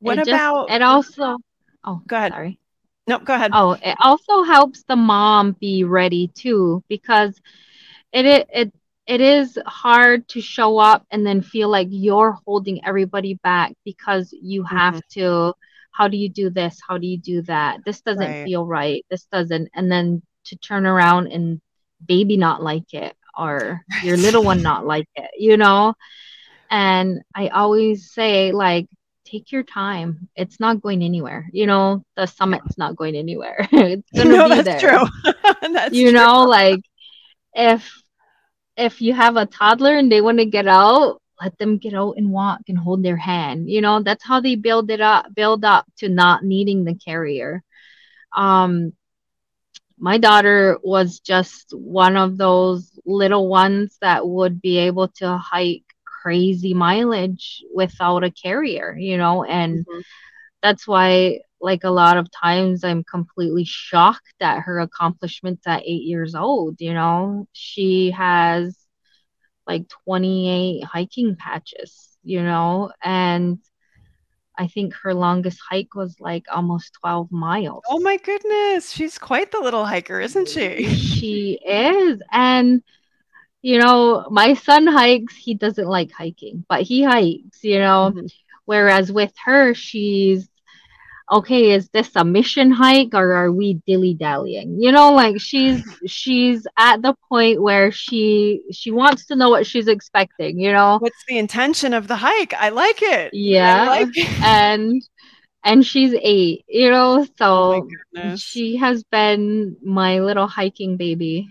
What 0.00 0.18
it 0.18 0.28
about? 0.28 0.68
Just, 0.68 0.76
it 0.76 0.82
also. 0.82 1.36
Oh, 1.84 2.02
go 2.06 2.16
ahead. 2.16 2.32
Sorry. 2.32 2.58
No, 3.08 3.18
go 3.18 3.34
ahead. 3.34 3.52
Oh, 3.54 3.72
it 3.72 3.96
also 4.00 4.42
helps 4.42 4.84
the 4.84 4.94
mom 4.94 5.56
be 5.58 5.82
ready 5.82 6.28
too 6.28 6.84
because 6.88 7.40
it 8.12 8.26
it 8.26 8.50
it, 8.52 8.72
it 9.06 9.20
is 9.22 9.58
hard 9.66 10.28
to 10.28 10.42
show 10.42 10.76
up 10.76 11.06
and 11.10 11.26
then 11.26 11.40
feel 11.40 11.70
like 11.70 11.88
you're 11.90 12.38
holding 12.46 12.84
everybody 12.84 13.34
back 13.42 13.72
because 13.82 14.32
you 14.32 14.62
have 14.64 14.94
mm-hmm. 14.94 15.20
to 15.20 15.54
how 15.90 16.06
do 16.06 16.18
you 16.18 16.28
do 16.28 16.50
this? 16.50 16.78
How 16.86 16.98
do 16.98 17.06
you 17.06 17.16
do 17.16 17.40
that? 17.42 17.78
This 17.86 18.02
doesn't 18.02 18.30
right. 18.30 18.44
feel 18.44 18.66
right. 18.66 19.04
This 19.10 19.24
doesn't 19.32 19.70
and 19.74 19.90
then 19.90 20.20
to 20.44 20.56
turn 20.56 20.84
around 20.84 21.28
and 21.28 21.62
baby 22.04 22.36
not 22.36 22.62
like 22.62 22.92
it 22.92 23.16
or 23.36 23.80
your 24.02 24.18
little 24.18 24.44
one 24.44 24.62
not 24.70 24.86
like 24.86 25.08
it, 25.16 25.30
you 25.38 25.56
know? 25.56 25.94
And 26.70 27.22
I 27.34 27.48
always 27.48 28.12
say 28.12 28.52
like 28.52 28.86
take 29.28 29.52
your 29.52 29.62
time. 29.62 30.28
It's 30.36 30.60
not 30.60 30.80
going 30.80 31.02
anywhere. 31.02 31.48
You 31.52 31.66
know, 31.66 32.04
the 32.16 32.26
summit's 32.26 32.78
not 32.78 32.96
going 32.96 33.14
anywhere. 33.14 33.68
it's 33.72 34.10
gonna 34.14 34.30
no, 34.30 34.48
be 34.48 34.62
that's 34.62 34.82
there. 34.82 34.98
True. 34.98 35.32
that's 35.72 35.94
you 35.94 36.10
true. 36.10 36.18
know, 36.18 36.44
like 36.44 36.80
if 37.54 38.02
if 38.76 39.00
you 39.00 39.12
have 39.14 39.36
a 39.36 39.46
toddler 39.46 39.96
and 39.96 40.10
they 40.10 40.20
want 40.20 40.38
to 40.38 40.46
get 40.46 40.66
out, 40.66 41.20
let 41.40 41.56
them 41.58 41.78
get 41.78 41.94
out 41.94 42.14
and 42.16 42.30
walk 42.30 42.60
and 42.68 42.78
hold 42.78 43.02
their 43.02 43.16
hand. 43.16 43.68
You 43.68 43.80
know, 43.80 44.02
that's 44.02 44.24
how 44.24 44.40
they 44.40 44.54
build 44.54 44.90
it 44.90 45.00
up, 45.00 45.34
build 45.34 45.64
up 45.64 45.86
to 45.98 46.08
not 46.08 46.44
needing 46.44 46.84
the 46.84 46.94
carrier. 46.94 47.62
Um, 48.36 48.92
my 49.98 50.18
daughter 50.18 50.78
was 50.82 51.18
just 51.18 51.72
one 51.72 52.16
of 52.16 52.38
those 52.38 52.98
little 53.04 53.48
ones 53.48 53.98
that 54.00 54.26
would 54.26 54.62
be 54.62 54.78
able 54.78 55.08
to 55.08 55.36
hike 55.36 55.87
crazy 56.22 56.74
mileage 56.74 57.62
without 57.74 58.24
a 58.24 58.30
carrier, 58.30 58.96
you 58.98 59.16
know, 59.16 59.44
and 59.44 59.80
mm-hmm. 59.80 60.00
that's 60.62 60.86
why 60.86 61.40
like 61.60 61.84
a 61.84 61.90
lot 61.90 62.16
of 62.16 62.28
times 62.30 62.84
I'm 62.84 63.02
completely 63.04 63.64
shocked 63.64 64.34
at 64.40 64.60
her 64.60 64.78
accomplishments 64.78 65.66
at 65.66 65.82
8 65.82 66.02
years 66.02 66.34
old, 66.34 66.80
you 66.80 66.94
know. 66.94 67.48
She 67.52 68.12
has 68.12 68.76
like 69.66 69.88
28 70.04 70.84
hiking 70.84 71.36
patches, 71.36 72.16
you 72.22 72.42
know, 72.42 72.92
and 73.02 73.58
I 74.56 74.66
think 74.66 74.94
her 75.02 75.14
longest 75.14 75.60
hike 75.70 75.94
was 75.94 76.16
like 76.18 76.44
almost 76.52 76.94
12 77.00 77.30
miles. 77.30 77.84
Oh 77.88 78.00
my 78.00 78.16
goodness. 78.16 78.90
She's 78.90 79.16
quite 79.16 79.52
the 79.52 79.60
little 79.60 79.84
hiker, 79.84 80.20
isn't 80.20 80.48
she? 80.48 80.84
She 80.96 81.60
is. 81.64 82.20
And 82.32 82.82
you 83.62 83.78
know, 83.78 84.26
my 84.30 84.54
son 84.54 84.86
hikes. 84.86 85.34
He 85.34 85.54
doesn't 85.54 85.88
like 85.88 86.12
hiking, 86.12 86.64
but 86.68 86.82
he 86.82 87.02
hikes, 87.02 87.62
you 87.62 87.78
know. 87.78 88.12
Mm-hmm. 88.14 88.26
Whereas 88.64 89.10
with 89.10 89.32
her, 89.44 89.74
she's 89.74 90.48
okay, 91.30 91.72
is 91.72 91.88
this 91.90 92.10
a 92.16 92.24
mission 92.24 92.70
hike 92.70 93.14
or 93.14 93.32
are 93.32 93.52
we 93.52 93.74
dilly 93.86 94.14
dallying? 94.14 94.80
You 94.80 94.92
know, 94.92 95.12
like 95.12 95.40
she's 95.40 95.82
she's 96.06 96.66
at 96.76 97.02
the 97.02 97.14
point 97.28 97.60
where 97.60 97.92
she 97.92 98.62
she 98.72 98.90
wants 98.90 99.26
to 99.26 99.36
know 99.36 99.50
what 99.50 99.66
she's 99.66 99.88
expecting, 99.88 100.58
you 100.58 100.72
know. 100.72 100.98
What's 100.98 101.24
the 101.26 101.38
intention 101.38 101.94
of 101.94 102.08
the 102.08 102.16
hike? 102.16 102.54
I 102.54 102.70
like 102.70 103.02
it. 103.02 103.34
Yeah. 103.34 103.84
Like 103.86 104.16
it. 104.16 104.42
and 104.42 105.02
and 105.64 105.84
she's 105.84 106.14
eight, 106.22 106.64
you 106.68 106.90
know, 106.90 107.26
so 107.36 107.88
oh 108.16 108.36
she 108.36 108.76
has 108.76 109.02
been 109.04 109.76
my 109.82 110.20
little 110.20 110.46
hiking 110.46 110.96
baby. 110.96 111.48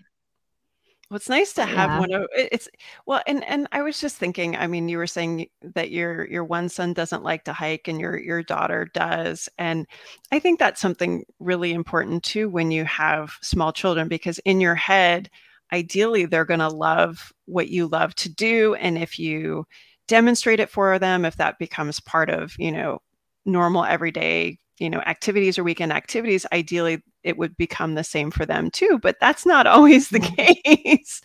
Well, 1.10 1.16
it's 1.16 1.30
nice 1.30 1.54
to 1.54 1.64
have 1.64 1.92
yeah. 1.92 2.00
one 2.00 2.12
of 2.12 2.28
it's 2.36 2.68
well, 3.06 3.22
and 3.28 3.42
and 3.46 3.68
I 3.72 3.82
was 3.82 4.02
just 4.02 4.18
thinking. 4.18 4.58
I 4.58 4.68
mean, 4.68 4.90
you 4.90 4.98
were 4.98 5.08
saying 5.08 5.48
that 5.62 5.90
your 5.90 6.28
your 6.28 6.44
one 6.44 6.68
son 6.68 6.92
doesn't 6.94 7.24
like 7.24 7.46
to 7.46 7.54
hike, 7.54 7.88
and 7.88 8.00
your 8.00 8.18
your 8.18 8.44
daughter 8.44 8.90
does, 8.94 9.48
and 9.58 9.88
I 10.34 10.40
think 10.40 10.60
that's 10.60 10.82
something 10.82 11.24
really 11.40 11.72
important 11.72 12.24
too 12.24 12.50
when 12.50 12.72
you 12.72 12.84
have 12.84 13.38
small 13.42 13.72
children, 13.72 14.10
because 14.10 14.40
in 14.40 14.60
your 14.60 14.76
head, 14.76 15.30
ideally, 15.72 16.26
they're 16.26 16.44
going 16.44 16.60
to 16.60 16.68
love 16.68 17.32
what 17.46 17.70
you 17.70 17.88
love 17.88 18.14
to 18.16 18.30
do, 18.30 18.76
and 18.76 18.98
if 18.98 19.18
you 19.18 19.66
demonstrate 20.10 20.60
it 20.60 20.70
for 20.70 21.00
them, 21.00 21.24
if 21.24 21.38
that 21.38 21.58
becomes 21.58 22.02
part 22.02 22.30
of 22.30 22.54
you 22.60 22.72
know 22.72 23.00
normal 23.46 23.86
everyday 23.86 24.60
you 24.80 24.90
know 24.90 25.00
activities 25.02 25.58
or 25.58 25.64
weekend 25.64 25.92
activities 25.92 26.46
ideally 26.52 27.02
it 27.24 27.38
would 27.38 27.56
become 27.58 27.96
the 27.96 28.04
same 28.04 28.32
for 28.32 28.46
them 28.46 28.70
too 28.72 29.00
but 29.02 29.18
that's 29.20 29.46
not 29.46 29.68
always 29.68 30.10
the 30.10 30.20
mm-hmm. 30.20 30.62
case 30.64 31.22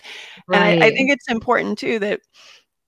right. 0.48 0.74
and 0.74 0.82
I, 0.82 0.86
I 0.86 0.90
think 0.90 1.10
it's 1.10 1.30
important 1.30 1.78
too 1.78 1.98
that 1.98 2.20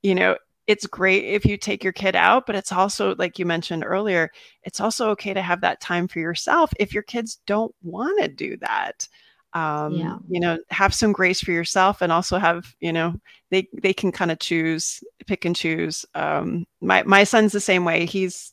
you 0.03 0.15
know 0.15 0.37
it's 0.67 0.87
great 0.87 1.25
if 1.25 1.45
you 1.45 1.57
take 1.57 1.85
your 1.85 1.93
kid 1.93 2.17
out, 2.17 2.47
but 2.47 2.57
it's 2.57 2.73
also, 2.73 3.15
like 3.17 3.39
you 3.39 3.45
mentioned 3.45 3.85
earlier, 3.85 4.31
it's 4.63 4.81
also 4.81 5.11
okay 5.11 5.35
to 5.35 5.43
have 5.43 5.61
that 5.61 5.81
time 5.81 6.09
for 6.09 6.21
yourself 6.21 6.73
if 6.79 6.95
your 6.95 7.03
kids 7.03 7.41
don't 7.47 7.75
want 7.83 8.21
to 8.23 8.29
do 8.29 8.57
that. 8.59 9.07
Um, 9.55 9.95
yeah. 9.95 10.19
You 10.29 10.41
know, 10.41 10.59
have 10.71 10.93
some 10.93 11.13
grace 11.13 11.41
for 11.41 11.53
yourself 11.53 12.03
and 12.03 12.11
also 12.11 12.39
have, 12.39 12.75
you 12.81 12.93
know, 12.93 13.15
they, 13.51 13.69
they 13.73 13.93
can 13.93 14.11
kind 14.11 14.33
of 14.33 14.41
choose 14.41 15.03
pick 15.27 15.45
and 15.45 15.57
choose. 15.57 16.05
Um, 16.15 16.67
my 16.81 17.03
my 17.05 17.25
son's 17.25 17.53
the 17.53 17.61
same 17.61 17.85
way. 17.85 18.07
He's 18.07 18.53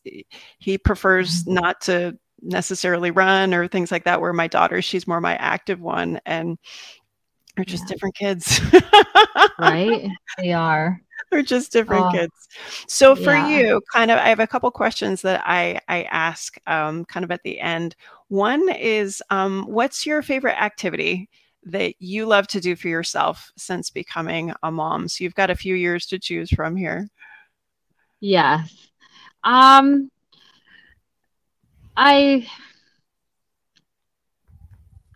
he 0.60 0.78
prefers 0.78 1.44
mm-hmm. 1.44 1.56
not 1.56 1.82
to 1.82 2.18
necessarily 2.42 3.12
run 3.12 3.54
or 3.54 3.68
things 3.68 3.92
like 3.92 4.04
that. 4.06 4.22
Where 4.22 4.34
my 4.34 4.48
daughter, 4.48 4.82
she's 4.82 5.08
more 5.08 5.22
my 5.22 5.36
active 5.36 5.82
one, 5.82 6.20
and 6.26 6.58
they're 7.56 7.66
just 7.66 7.84
yeah. 7.84 7.94
different 7.94 8.16
kids. 8.16 8.62
right? 9.60 10.10
They 10.38 10.54
are. 10.54 11.02
They're 11.30 11.44
just 11.44 11.72
different 11.72 12.06
oh, 12.06 12.12
kids. 12.12 12.48
So 12.88 13.16
for 13.16 13.34
yeah. 13.34 13.48
you, 13.48 13.82
kind 13.94 14.12
of, 14.12 14.18
I 14.18 14.30
have 14.30 14.40
a 14.40 14.48
couple 14.48 14.72
questions 14.72 15.22
that 15.22 15.44
I 15.46 15.80
I 15.88 16.04
ask 16.04 16.58
um, 16.68 17.06
kind 17.06 17.24
of 17.24 17.32
at 17.32 17.44
the 17.44 17.60
end. 17.60 17.96
One 18.32 18.70
is, 18.70 19.22
um, 19.30 19.66
what's 19.68 20.06
your 20.06 20.22
favorite 20.22 20.62
activity? 20.62 21.30
that 21.64 21.94
you 22.00 22.26
love 22.26 22.48
to 22.48 22.60
do 22.60 22.76
for 22.76 22.88
yourself 22.88 23.52
since 23.58 23.90
becoming 23.90 24.54
a 24.64 24.72
mom? 24.72 25.08
So 25.08 25.24
you've 25.24 25.36
got 25.36 25.50
a 25.50 25.56
few 25.56 25.76
years 25.76 26.06
to 26.08 26.18
choose 26.18 26.50
from 26.50 26.76
here. 26.76 27.08
Yes. 28.20 28.74
Um 29.44 30.10
I 31.96 32.48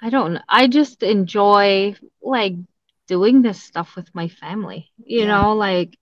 I 0.01 0.10
don't 0.10 0.39
I 0.47 0.67
just 0.67 1.01
enjoy 1.01 1.95
like 2.21 2.54
doing 3.08 3.41
this 3.41 3.63
stuff 3.63 3.95
with 3.95 4.13
my 4.13 4.28
family. 4.28 4.91
You 4.97 5.21
yeah. 5.21 5.28
know, 5.28 5.56
like 5.56 5.97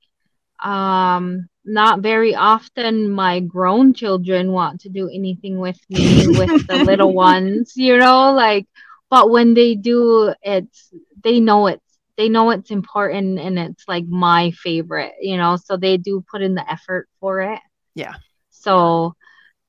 um 0.62 1.48
not 1.66 2.02
very 2.02 2.36
often 2.36 3.10
my 3.10 3.39
grown 3.39 3.94
children 3.94 4.52
want 4.52 4.82
to 4.82 4.89
do 4.89 5.08
anything 5.08 5.60
with 5.60 5.80
me 5.89 6.28
with 6.28 6.68
the 6.68 6.84
little 6.86 7.13
ones, 7.30 7.72
you 7.76 7.98
know, 7.98 8.34
like 8.34 8.68
but 9.13 9.30
when 9.30 9.54
they 9.54 9.76
do 9.76 10.34
it's 10.42 10.92
they 11.24 11.39
know 11.39 11.68
it's 11.68 12.00
they 12.18 12.30
know 12.30 12.50
it's 12.50 12.72
important 12.72 13.39
and 13.39 13.60
it's 13.60 13.88
like 13.88 14.06
my 14.08 14.50
favorite 14.52 15.13
you 15.22 15.38
know 15.38 15.56
so 15.56 15.78
they 15.78 15.98
do 15.98 16.24
put 16.32 16.42
in 16.42 16.56
the 16.56 16.72
effort 16.72 17.08
for 17.20 17.42
it 17.42 17.60
yeah 17.94 18.16
so 18.50 19.13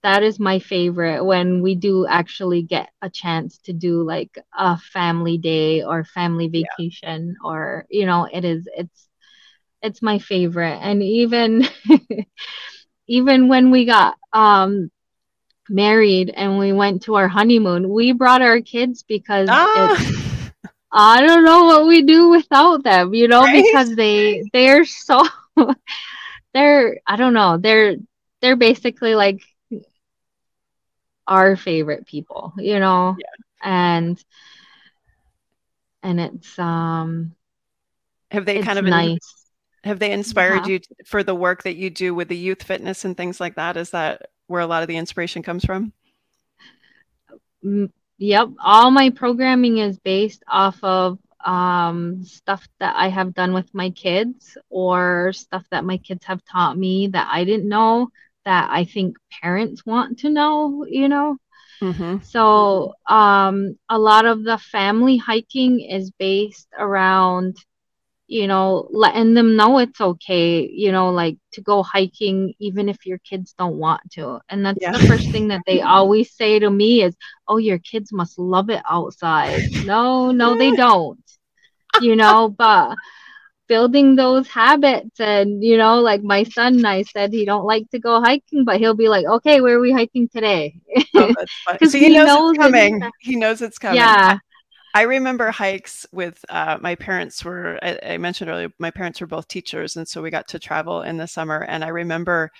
that 0.02 0.22
is 0.22 0.38
my 0.40 0.58
favorite 0.58 1.22
when 1.22 1.60
we 1.60 1.74
do 1.74 2.06
actually 2.06 2.62
get 2.62 2.88
a 3.02 3.10
chance 3.10 3.58
to 3.58 3.74
do 3.74 4.02
like 4.02 4.30
a 4.58 4.78
family 4.78 5.36
day 5.36 5.82
or 5.82 6.04
family 6.04 6.48
vacation 6.48 7.28
yeah. 7.28 7.48
or 7.48 7.86
you 7.90 8.06
know 8.06 8.26
it 8.32 8.46
is 8.46 8.66
it's 8.74 9.08
it's 9.84 10.02
my 10.02 10.18
favorite 10.18 10.78
and 10.82 11.02
even 11.02 11.68
even 13.06 13.48
when 13.48 13.70
we 13.70 13.84
got 13.84 14.16
um 14.32 14.90
married 15.68 16.30
and 16.34 16.58
we 16.58 16.72
went 16.72 17.02
to 17.02 17.14
our 17.14 17.28
honeymoon, 17.28 17.88
we 17.88 18.12
brought 18.12 18.42
our 18.42 18.60
kids 18.60 19.02
because 19.02 19.48
ah. 19.50 20.50
I 20.92 21.20
don't 21.26 21.44
know 21.44 21.64
what 21.64 21.86
we 21.86 22.02
do 22.02 22.30
without 22.30 22.84
them, 22.84 23.14
you 23.14 23.28
know, 23.28 23.42
right? 23.42 23.64
because 23.64 23.94
they 23.94 24.44
they're 24.52 24.84
so 24.84 25.22
they're 26.54 26.98
I 27.06 27.16
don't 27.16 27.34
know, 27.34 27.58
they're 27.58 27.96
they're 28.40 28.56
basically 28.56 29.14
like 29.14 29.42
our 31.26 31.56
favorite 31.56 32.06
people, 32.06 32.52
you 32.58 32.78
know. 32.78 33.16
Yeah. 33.18 33.26
And 33.66 34.24
and 36.02 36.20
it's 36.20 36.58
um 36.58 37.34
have 38.30 38.44
they 38.44 38.62
kind 38.62 38.78
of 38.78 38.84
nice. 38.84 39.43
Have 39.84 39.98
they 39.98 40.12
inspired 40.12 40.66
yeah. 40.66 40.74
you 40.74 40.80
for 41.04 41.22
the 41.22 41.34
work 41.34 41.62
that 41.64 41.76
you 41.76 41.90
do 41.90 42.14
with 42.14 42.28
the 42.28 42.36
youth 42.36 42.62
fitness 42.62 43.04
and 43.04 43.16
things 43.16 43.40
like 43.40 43.56
that? 43.56 43.76
Is 43.76 43.90
that 43.90 44.30
where 44.46 44.62
a 44.62 44.66
lot 44.66 44.82
of 44.82 44.88
the 44.88 44.96
inspiration 44.96 45.42
comes 45.42 45.64
from? 45.64 45.92
Mm, 47.64 47.90
yep. 48.18 48.48
All 48.62 48.90
my 48.90 49.10
programming 49.10 49.78
is 49.78 49.98
based 49.98 50.42
off 50.48 50.82
of 50.82 51.18
um, 51.44 52.24
stuff 52.24 52.66
that 52.80 52.94
I 52.96 53.08
have 53.08 53.34
done 53.34 53.52
with 53.52 53.72
my 53.74 53.90
kids 53.90 54.56
or 54.70 55.32
stuff 55.34 55.64
that 55.70 55.84
my 55.84 55.98
kids 55.98 56.24
have 56.24 56.44
taught 56.44 56.78
me 56.78 57.08
that 57.08 57.28
I 57.30 57.44
didn't 57.44 57.68
know 57.68 58.08
that 58.46 58.68
I 58.70 58.84
think 58.84 59.16
parents 59.42 59.84
want 59.84 60.20
to 60.20 60.30
know, 60.30 60.86
you 60.88 61.08
know? 61.08 61.36
Mm-hmm. 61.82 62.18
So, 62.22 62.94
um, 63.08 63.78
a 63.90 63.98
lot 63.98 64.24
of 64.24 64.44
the 64.44 64.56
family 64.56 65.18
hiking 65.18 65.80
is 65.80 66.10
based 66.12 66.68
around 66.78 67.56
you 68.26 68.46
know, 68.46 68.88
letting 68.90 69.34
them 69.34 69.56
know 69.56 69.78
it's 69.78 70.00
okay, 70.00 70.66
you 70.66 70.92
know, 70.92 71.10
like 71.10 71.36
to 71.52 71.60
go 71.60 71.82
hiking 71.82 72.54
even 72.58 72.88
if 72.88 73.04
your 73.04 73.18
kids 73.18 73.54
don't 73.58 73.76
want 73.76 74.00
to. 74.12 74.40
And 74.48 74.64
that's 74.64 74.78
yeah. 74.80 74.92
the 74.92 75.06
first 75.06 75.30
thing 75.30 75.48
that 75.48 75.62
they 75.66 75.82
always 75.82 76.32
say 76.32 76.58
to 76.58 76.70
me 76.70 77.02
is, 77.02 77.14
"Oh, 77.46 77.58
your 77.58 77.78
kids 77.78 78.12
must 78.12 78.38
love 78.38 78.70
it 78.70 78.82
outside." 78.88 79.60
no, 79.84 80.30
no 80.30 80.56
they 80.56 80.70
don't. 80.76 81.20
You 82.00 82.16
know, 82.16 82.48
but 82.48 82.96
building 83.66 84.14
those 84.14 84.46
habits 84.48 85.18
and 85.20 85.64
you 85.64 85.78
know 85.78 86.00
like 86.00 86.22
my 86.22 86.42
son 86.42 86.74
and 86.74 86.86
i 86.86 87.02
said 87.02 87.32
he 87.32 87.44
don't 87.44 87.64
like 87.64 87.88
to 87.90 87.98
go 87.98 88.20
hiking 88.20 88.64
but 88.64 88.78
he'll 88.78 88.94
be 88.94 89.08
like 89.08 89.24
okay 89.24 89.60
where 89.60 89.76
are 89.76 89.80
we 89.80 89.90
hiking 89.90 90.28
today 90.28 90.78
because 90.94 91.34
oh, 91.66 91.76
so 91.88 91.98
he, 91.98 92.08
he, 92.08 92.12
knows, 92.12 92.26
knows 92.26 92.50
it's 92.50 92.58
coming 92.58 93.02
he 93.20 93.36
knows 93.36 93.62
it's 93.62 93.78
coming 93.78 93.96
yeah 93.96 94.38
I 94.94 95.02
remember 95.02 95.50
hikes 95.50 96.06
with 96.12 96.44
uh, 96.48 96.78
my 96.80 96.94
parents 96.94 97.44
were, 97.44 97.80
I, 97.82 97.98
I, 98.10 98.16
mentioned 98.16 98.48
earlier, 98.48 98.70
my 98.78 98.92
parents 98.92 99.20
were 99.20 99.26
both 99.26 99.48
teachers. 99.48 99.96
And 99.96 100.06
so 100.06 100.22
we 100.22 100.30
got 100.30 100.46
to 100.48 100.60
travel 100.60 101.02
in 101.02 101.16
the 101.16 101.26
summer. 101.26 101.64
And 101.64 101.84
I 101.84 101.88
remember 101.88 102.52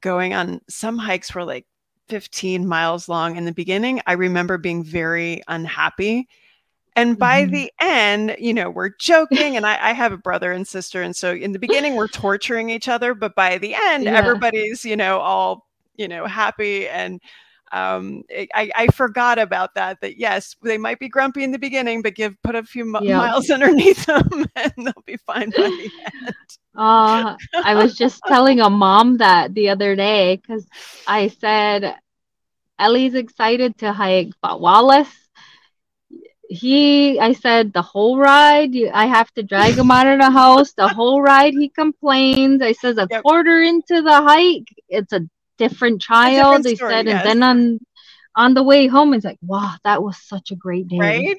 going 0.00 0.32
on 0.32 0.62
some 0.68 0.96
hikes 0.96 1.34
were 1.34 1.44
like 1.44 1.66
15 2.08 2.66
miles 2.66 3.06
long 3.06 3.36
in 3.36 3.44
the 3.44 3.52
beginning. 3.52 4.00
I 4.06 4.14
remember 4.14 4.56
being 4.56 4.82
very 4.82 5.42
unhappy. 5.46 6.26
And 6.96 7.18
by 7.18 7.42
mm-hmm. 7.42 7.52
the 7.52 7.72
end, 7.80 8.36
you 8.40 8.54
know, 8.54 8.70
we're 8.70 8.90
joking, 8.98 9.56
and 9.56 9.64
I, 9.64 9.90
I, 9.90 9.92
have 9.92 10.10
a 10.10 10.16
brother 10.16 10.50
and 10.50 10.66
sister. 10.66 11.00
And 11.00 11.14
so 11.14 11.32
in 11.32 11.52
the 11.52 11.58
beginning, 11.60 11.94
we're 11.94 12.08
torturing 12.08 12.70
each 12.70 12.88
other. 12.88 13.14
But 13.14 13.36
by 13.36 13.58
the 13.58 13.76
end, 13.76 14.04
yeah. 14.04 14.16
everybody's, 14.16 14.84
you 14.84 14.96
know, 14.96 15.20
all, 15.20 15.68
you 15.96 16.08
know, 16.08 16.26
happy. 16.26 16.88
And 16.88 17.20
um, 17.72 18.22
I, 18.30 18.70
I, 18.74 18.86
forgot 18.88 19.38
about 19.38 19.74
that. 19.74 20.00
That 20.00 20.18
yes, 20.18 20.56
they 20.62 20.78
might 20.78 20.98
be 20.98 21.08
grumpy 21.08 21.44
in 21.44 21.50
the 21.50 21.58
beginning, 21.58 22.02
but 22.02 22.14
give 22.14 22.40
put 22.42 22.54
a 22.54 22.62
few 22.62 22.84
miles 22.84 23.50
underneath 23.50 24.06
them, 24.06 24.46
and 24.56 24.72
they'll 24.76 25.04
be 25.04 25.16
fine 25.18 25.50
by 25.50 25.62
the 25.62 25.90
end. 26.24 26.34
Uh, 26.74 27.36
I 27.62 27.74
was 27.74 27.94
just 27.94 28.22
telling 28.26 28.60
a 28.60 28.70
mom 28.70 29.18
that 29.18 29.54
the 29.54 29.68
other 29.68 29.96
day 29.96 30.36
because 30.36 30.66
I 31.06 31.28
said 31.28 31.96
Ellie's 32.78 33.14
excited 33.14 33.76
to 33.78 33.92
hike, 33.92 34.30
but 34.40 34.60
Wallace, 34.60 35.12
he, 36.48 37.20
I 37.20 37.32
said 37.32 37.72
the 37.72 37.82
whole 37.82 38.18
ride, 38.18 38.74
I 38.94 39.06
have 39.06 39.32
to 39.34 39.42
drag 39.42 39.74
him 39.74 39.90
out 39.90 40.06
of 40.06 40.18
the 40.18 40.30
house. 40.30 40.72
The 40.72 40.88
whole 40.88 41.20
ride, 41.20 41.52
he 41.52 41.68
complains. 41.68 42.62
I 42.62 42.72
says 42.72 42.96
a 42.96 43.06
yep. 43.10 43.22
quarter 43.22 43.60
into 43.62 44.00
the 44.00 44.22
hike, 44.22 44.72
it's 44.88 45.12
a 45.12 45.28
different 45.58 46.00
child. 46.00 46.62
Different 46.62 46.78
story, 46.78 46.92
they 46.92 46.96
said, 46.96 47.06
yes. 47.06 47.26
and 47.26 47.28
then 47.28 47.42
on 47.42 47.78
on 48.38 48.54
the 48.54 48.62
way 48.62 48.86
home, 48.86 49.14
it's 49.14 49.24
like, 49.24 49.38
wow, 49.42 49.74
that 49.84 50.02
was 50.02 50.16
such 50.16 50.52
a 50.52 50.56
great 50.56 50.86
day. 50.86 50.98
Right. 50.98 51.38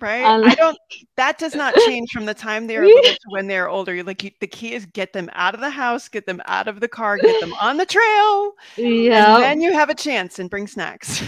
right? 0.00 0.24
I 0.24 0.54
don't. 0.54 0.78
That 1.16 1.38
does 1.38 1.54
not 1.54 1.74
change 1.86 2.10
from 2.10 2.24
the 2.24 2.34
time 2.34 2.66
they 2.66 2.78
are 2.78 2.84
little 2.84 3.02
to 3.02 3.18
when 3.28 3.46
they 3.46 3.58
are 3.58 3.68
older. 3.68 3.94
You're 3.94 4.04
like 4.04 4.24
you, 4.24 4.30
the 4.40 4.46
key 4.46 4.72
is 4.72 4.86
get 4.86 5.12
them 5.12 5.28
out 5.34 5.54
of 5.54 5.60
the 5.60 5.70
house, 5.70 6.08
get 6.08 6.24
them 6.24 6.40
out 6.46 6.68
of 6.68 6.80
the 6.80 6.88
car, 6.88 7.18
get 7.18 7.38
them 7.40 7.52
on 7.60 7.76
the 7.76 7.86
trail. 7.86 8.52
Yeah. 8.76 9.34
And 9.36 9.42
then 9.42 9.60
you 9.60 9.74
have 9.74 9.90
a 9.90 9.94
chance 9.94 10.38
and 10.38 10.48
bring 10.48 10.66
snacks. 10.66 11.22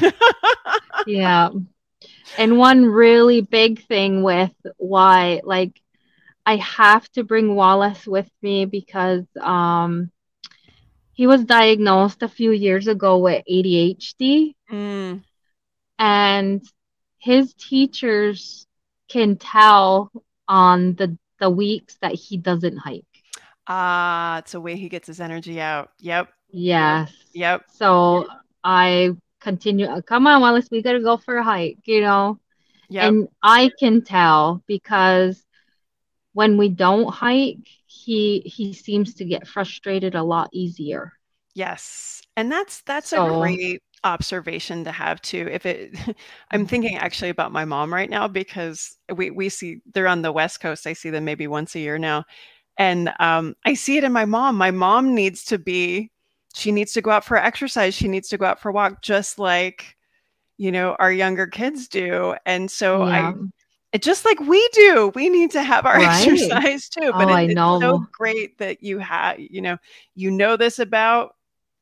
yeah. 1.06 1.50
And 2.38 2.58
one 2.58 2.86
really 2.86 3.42
big 3.42 3.86
thing 3.86 4.22
with 4.22 4.52
why, 4.78 5.42
like, 5.44 5.80
I 6.46 6.56
have 6.56 7.08
to 7.12 7.24
bring 7.24 7.54
Wallace 7.54 8.06
with 8.06 8.28
me 8.42 8.64
because 8.64 9.24
um, 9.40 10.10
he 11.14 11.26
was 11.26 11.44
diagnosed 11.44 12.22
a 12.22 12.28
few 12.28 12.50
years 12.50 12.88
ago 12.88 13.18
with 13.18 13.44
ADHD. 13.50 14.54
Mm. 14.70 15.22
And 15.98 16.62
his 17.18 17.54
teachers 17.54 18.66
can 19.08 19.36
tell 19.36 20.10
on 20.48 20.94
the 20.94 21.16
the 21.38 21.48
weeks 21.50 21.96
that 22.00 22.14
he 22.14 22.36
doesn't 22.36 22.76
hike. 22.76 23.04
Ah, 23.66 24.34
uh, 24.34 24.38
it's 24.38 24.54
a 24.54 24.60
way 24.60 24.76
he 24.76 24.88
gets 24.88 25.06
his 25.06 25.20
energy 25.20 25.60
out. 25.60 25.90
Yep. 26.00 26.28
Yes. 26.50 27.12
Yep. 27.32 27.62
So 27.72 28.26
I 28.62 29.12
continue. 29.40 29.88
Come 30.02 30.26
on, 30.26 30.40
Wallace, 30.40 30.68
we 30.70 30.82
gotta 30.82 31.00
go 31.00 31.16
for 31.16 31.36
a 31.36 31.44
hike. 31.44 31.78
You 31.84 32.00
know. 32.00 32.38
Yeah. 32.88 33.06
And 33.08 33.28
I 33.42 33.70
can 33.78 34.02
tell 34.02 34.62
because 34.66 35.42
when 36.32 36.58
we 36.58 36.68
don't 36.68 37.12
hike, 37.12 37.68
he 38.04 38.40
he 38.40 38.72
seems 38.72 39.14
to 39.14 39.24
get 39.24 39.46
frustrated 39.46 40.14
a 40.14 40.22
lot 40.22 40.50
easier. 40.52 41.12
Yes. 41.54 42.22
And 42.36 42.50
that's 42.50 42.82
that's 42.82 43.08
so, 43.08 43.36
a 43.36 43.40
great 43.40 43.82
observation 44.02 44.84
to 44.84 44.92
have 44.92 45.18
too 45.22 45.48
if 45.50 45.64
it 45.64 45.90
i'm 46.50 46.60
mm-hmm. 46.60 46.64
thinking 46.66 46.98
actually 46.98 47.30
about 47.30 47.52
my 47.52 47.64
mom 47.64 47.90
right 47.90 48.10
now 48.10 48.28
because 48.28 48.98
we 49.16 49.30
we 49.30 49.48
see 49.48 49.78
they're 49.94 50.06
on 50.06 50.20
the 50.20 50.30
west 50.30 50.60
coast 50.60 50.86
i 50.86 50.92
see 50.92 51.08
them 51.08 51.24
maybe 51.24 51.46
once 51.46 51.74
a 51.74 51.80
year 51.80 51.96
now 51.98 52.22
and 52.76 53.10
um, 53.18 53.54
i 53.64 53.72
see 53.72 53.96
it 53.96 54.04
in 54.04 54.12
my 54.12 54.26
mom 54.26 54.56
my 54.56 54.70
mom 54.70 55.14
needs 55.14 55.42
to 55.42 55.58
be 55.58 56.12
she 56.54 56.70
needs 56.70 56.92
to 56.92 57.00
go 57.00 57.10
out 57.10 57.24
for 57.24 57.38
exercise 57.38 57.94
she 57.94 58.06
needs 58.06 58.28
to 58.28 58.36
go 58.36 58.44
out 58.44 58.60
for 58.60 58.68
a 58.68 58.72
walk 58.74 59.00
just 59.00 59.38
like 59.38 59.96
you 60.58 60.70
know 60.70 60.94
our 60.98 61.10
younger 61.10 61.46
kids 61.46 61.88
do 61.88 62.34
and 62.44 62.70
so 62.70 63.06
yeah. 63.06 63.32
Just 64.02 64.24
like 64.24 64.40
we 64.40 64.68
do 64.72 65.12
we 65.14 65.28
need 65.28 65.50
to 65.50 65.62
have 65.62 65.86
our 65.86 65.96
right. 65.98 66.26
exercise 66.26 66.88
too 66.88 67.12
but 67.12 67.30
oh, 67.30 67.36
it, 67.36 67.50
it's 67.50 67.60
so 67.60 68.06
great 68.12 68.58
that 68.58 68.82
you 68.82 68.98
have 68.98 69.38
you 69.38 69.60
know 69.60 69.76
you 70.14 70.30
know 70.30 70.56
this 70.56 70.78
about 70.78 71.34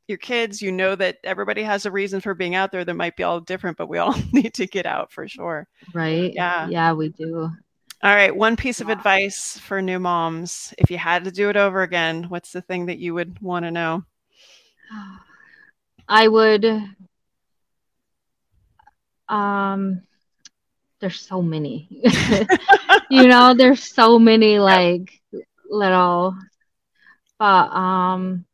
your 0.08 0.18
kids 0.18 0.60
you 0.60 0.70
know 0.70 0.94
that 0.94 1.18
everybody 1.24 1.62
has 1.62 1.86
a 1.86 1.90
reason 1.90 2.20
for 2.20 2.34
being 2.34 2.54
out 2.54 2.72
there 2.72 2.84
that 2.84 2.94
might 2.94 3.16
be 3.16 3.22
all 3.22 3.40
different 3.40 3.76
but 3.76 3.88
we 3.88 3.98
all 3.98 4.14
need 4.32 4.54
to 4.54 4.66
get 4.66 4.86
out 4.86 5.12
for 5.12 5.26
sure. 5.26 5.66
Right. 5.94 6.32
Yeah. 6.34 6.68
Yeah 6.68 6.92
we 6.92 7.08
do. 7.08 7.50
All 8.02 8.14
right 8.14 8.34
one 8.34 8.56
piece 8.56 8.80
of 8.80 8.88
advice 8.88 9.58
for 9.58 9.80
new 9.80 9.98
moms 9.98 10.74
if 10.78 10.90
you 10.90 10.98
had 10.98 11.24
to 11.24 11.30
do 11.30 11.48
it 11.48 11.56
over 11.56 11.82
again 11.82 12.24
what's 12.24 12.52
the 12.52 12.62
thing 12.62 12.86
that 12.86 12.98
you 12.98 13.14
would 13.14 13.40
want 13.40 13.64
to 13.64 13.70
know? 13.70 14.04
I 16.08 16.28
would 16.28 16.66
um 19.28 20.02
there's 21.02 21.20
so 21.20 21.42
many 21.42 21.86
you 23.10 23.28
know 23.28 23.52
there's 23.52 23.82
so 23.82 24.18
many 24.18 24.58
like 24.58 25.20
little 25.68 26.34
but 27.38 27.68
um 27.70 28.46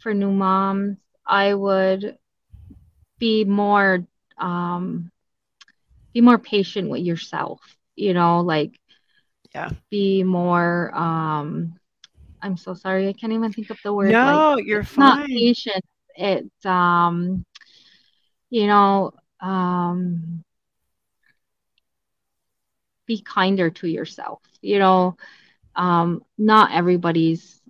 for 0.00 0.14
new 0.14 0.32
moms, 0.32 0.98
I 1.26 1.54
would 1.54 2.16
be 3.18 3.44
more 3.44 4.06
um, 4.38 5.10
be 6.12 6.20
more 6.20 6.38
patient 6.38 6.88
with 6.88 7.02
yourself. 7.02 7.60
You 7.94 8.14
know, 8.14 8.40
like 8.40 8.72
yeah, 9.54 9.70
be 9.90 10.24
more. 10.24 10.90
Um, 10.94 11.74
I'm 12.42 12.56
so 12.56 12.74
sorry, 12.74 13.08
I 13.08 13.12
can't 13.12 13.32
even 13.32 13.52
think 13.52 13.70
of 13.70 13.78
the 13.84 13.92
word. 13.92 14.12
No, 14.12 14.54
like, 14.56 14.66
you're 14.66 14.84
fine. 14.84 15.18
Not 15.18 15.26
patient. 15.26 15.84
It's 16.16 16.66
um, 16.66 17.44
you 18.48 18.66
know, 18.66 19.12
um, 19.40 20.42
be 23.10 23.20
kinder 23.22 23.70
to 23.70 23.88
yourself. 23.88 24.40
You 24.60 24.78
know, 24.78 25.16
um, 25.74 26.22
not 26.38 26.70
everybody's 26.70 27.60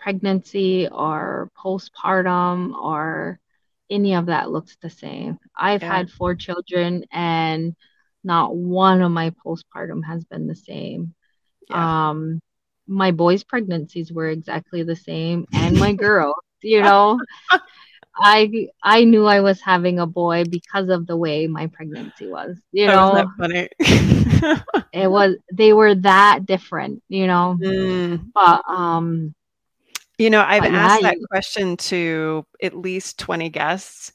pregnancy 0.00 0.88
or 0.88 1.52
postpartum 1.56 2.74
or 2.74 3.38
any 3.88 4.16
of 4.16 4.26
that 4.26 4.50
looks 4.50 4.76
the 4.82 4.90
same. 4.90 5.38
I've 5.56 5.82
yeah. 5.82 5.96
had 5.96 6.10
four 6.10 6.34
children 6.34 7.04
and 7.12 7.76
not 8.24 8.56
one 8.56 9.02
of 9.02 9.12
my 9.12 9.30
postpartum 9.30 10.04
has 10.04 10.24
been 10.24 10.48
the 10.48 10.56
same. 10.56 11.14
Yeah. 11.70 12.08
Um 12.08 12.40
my 12.88 13.12
boys' 13.12 13.44
pregnancies 13.44 14.12
were 14.12 14.28
exactly 14.30 14.82
the 14.82 14.96
same 14.96 15.46
and 15.52 15.78
my 15.78 15.92
girl, 15.92 16.34
you 16.60 16.82
know. 16.82 17.20
I 18.16 18.68
I 18.82 19.04
knew 19.04 19.26
I 19.26 19.40
was 19.40 19.60
having 19.60 19.98
a 19.98 20.06
boy 20.06 20.44
because 20.44 20.88
of 20.88 21.06
the 21.06 21.16
way 21.16 21.46
my 21.46 21.66
pregnancy 21.66 22.28
was. 22.28 22.60
You 22.72 22.86
know, 22.86 23.14
that 23.14 23.26
funny. 23.38 23.68
it 24.92 25.10
was 25.10 25.36
they 25.52 25.72
were 25.72 25.94
that 25.94 26.46
different, 26.46 27.02
you 27.08 27.26
know. 27.26 27.58
Mm. 27.60 28.30
But 28.34 28.62
um 28.68 29.34
you 30.18 30.30
know, 30.30 30.44
I've 30.46 30.64
asked 30.64 31.02
that 31.02 31.18
you- 31.18 31.26
question 31.28 31.76
to 31.76 32.46
at 32.62 32.76
least 32.76 33.18
20 33.18 33.48
guests, 33.48 34.12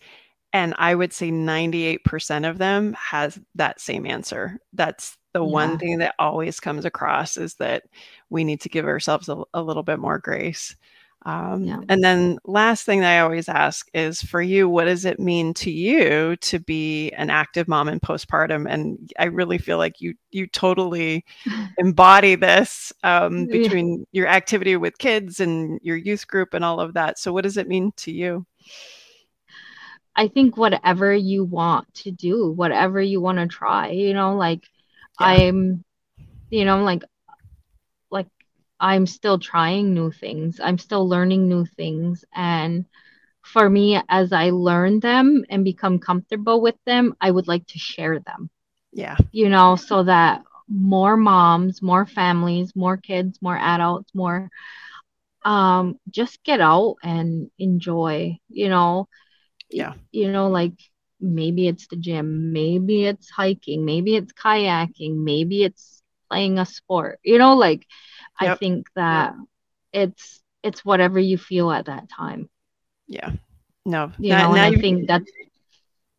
and 0.53 0.73
I 0.77 0.95
would 0.95 1.11
say 1.11 1.29
98% 1.29 2.49
of 2.49 2.57
them 2.57 2.93
has 2.93 3.37
that 3.55 3.81
same 3.81 4.05
answer. 4.05 4.59
That's 4.73 5.17
the 5.33 5.43
yeah. 5.43 5.51
one 5.51 5.77
thing 5.77 5.99
that 5.99 6.15
always 6.17 6.59
comes 6.59 6.85
across 6.85 7.37
is 7.37 7.55
that 7.55 7.83
we 8.29 8.43
need 8.43 8.61
to 8.61 8.69
give 8.69 8.85
ourselves 8.85 9.29
a, 9.29 9.43
a 9.53 9.61
little 9.61 9.83
bit 9.83 9.99
more 9.99 10.17
grace. 10.19 10.75
Um, 11.25 11.65
yeah. 11.65 11.82
And 11.89 12.01
then 12.01 12.39
last 12.45 12.86
thing 12.86 13.01
that 13.01 13.17
I 13.17 13.19
always 13.19 13.49
ask 13.49 13.89
is 13.93 14.21
for 14.21 14.41
you, 14.41 14.69
what 14.69 14.86
does 14.86 15.03
it 15.03 15.19
mean 15.19 15.53
to 15.55 15.69
you 15.69 16.38
to 16.38 16.60
be 16.60 17.12
an 17.12 17.29
active 17.29 17.67
mom 17.67 17.89
in 17.89 17.99
postpartum? 17.99 18.65
And 18.69 19.12
I 19.19 19.25
really 19.25 19.58
feel 19.58 19.77
like 19.77 19.99
you 19.99 20.13
you 20.32 20.47
totally 20.47 21.25
embody 21.77 22.36
this 22.36 22.93
um, 23.03 23.47
between 23.47 24.05
your 24.12 24.27
activity 24.27 24.77
with 24.77 24.97
kids 24.97 25.39
and 25.39 25.79
your 25.84 25.97
youth 25.97 26.25
group 26.27 26.53
and 26.53 26.63
all 26.63 26.79
of 26.79 26.93
that. 26.93 27.19
So 27.19 27.34
what 27.34 27.43
does 27.43 27.58
it 27.58 27.67
mean 27.67 27.91
to 27.97 28.12
you? 28.12 28.45
I 30.15 30.27
think 30.27 30.58
whatever 30.58 31.13
you 31.13 31.43
want 31.43 31.93
to 31.95 32.12
do, 32.12 32.51
whatever 32.51 33.01
you 33.01 33.21
want 33.21 33.39
to 33.39 33.47
try, 33.47 33.89
you 33.89 34.13
know, 34.13 34.36
like 34.36 34.63
yeah. 35.19 35.27
I'm, 35.27 35.84
you 36.49 36.65
know, 36.65 36.84
like 36.84 37.03
I'm 38.79 39.05
still 39.07 39.39
trying 39.39 39.93
new 39.93 40.11
things. 40.11 40.59
I'm 40.63 40.77
still 40.77 41.07
learning 41.07 41.47
new 41.47 41.65
things. 41.65 42.23
And 42.33 42.85
for 43.43 43.69
me, 43.69 44.01
as 44.09 44.31
I 44.33 44.49
learn 44.51 44.99
them 44.99 45.45
and 45.49 45.63
become 45.63 45.99
comfortable 45.99 46.61
with 46.61 46.75
them, 46.85 47.15
I 47.21 47.31
would 47.31 47.47
like 47.47 47.67
to 47.67 47.79
share 47.79 48.19
them. 48.19 48.49
Yeah. 48.91 49.17
You 49.31 49.49
know, 49.49 49.75
so 49.75 50.03
that 50.03 50.43
more 50.69 51.17
moms, 51.17 51.81
more 51.81 52.05
families, 52.05 52.75
more 52.75 52.97
kids, 52.97 53.39
more 53.41 53.57
adults, 53.57 54.13
more 54.15 54.49
um 55.45 55.97
just 56.09 56.43
get 56.43 56.59
out 56.61 56.95
and 57.03 57.49
enjoy, 57.59 58.37
you 58.49 58.69
know. 58.69 59.07
Yeah. 59.69 59.93
You 60.11 60.31
know, 60.31 60.49
like 60.49 60.73
maybe 61.19 61.67
it's 61.67 61.87
the 61.87 61.95
gym, 61.97 62.51
maybe 62.53 63.05
it's 63.05 63.29
hiking, 63.29 63.85
maybe 63.85 64.15
it's 64.15 64.33
kayaking, 64.33 65.23
maybe 65.23 65.63
it's 65.63 66.01
playing 66.29 66.57
a 66.59 66.65
sport. 66.65 67.19
You 67.23 67.37
know, 67.37 67.55
like 67.55 67.85
Yep. 68.41 68.52
I 68.52 68.56
think 68.56 68.88
that 68.95 69.34
yep. 69.93 70.10
it's 70.12 70.41
it's 70.63 70.86
whatever 70.86 71.19
you 71.19 71.38
feel 71.38 71.71
at 71.71 71.86
that 71.86 72.10
time. 72.10 72.49
Yeah. 73.08 73.32
No. 73.86 74.12
You 74.17 74.30
now, 74.30 74.49
know, 74.49 74.56
now 74.56 74.65
I 74.65 74.75
think 74.75 75.08
that's 75.08 75.32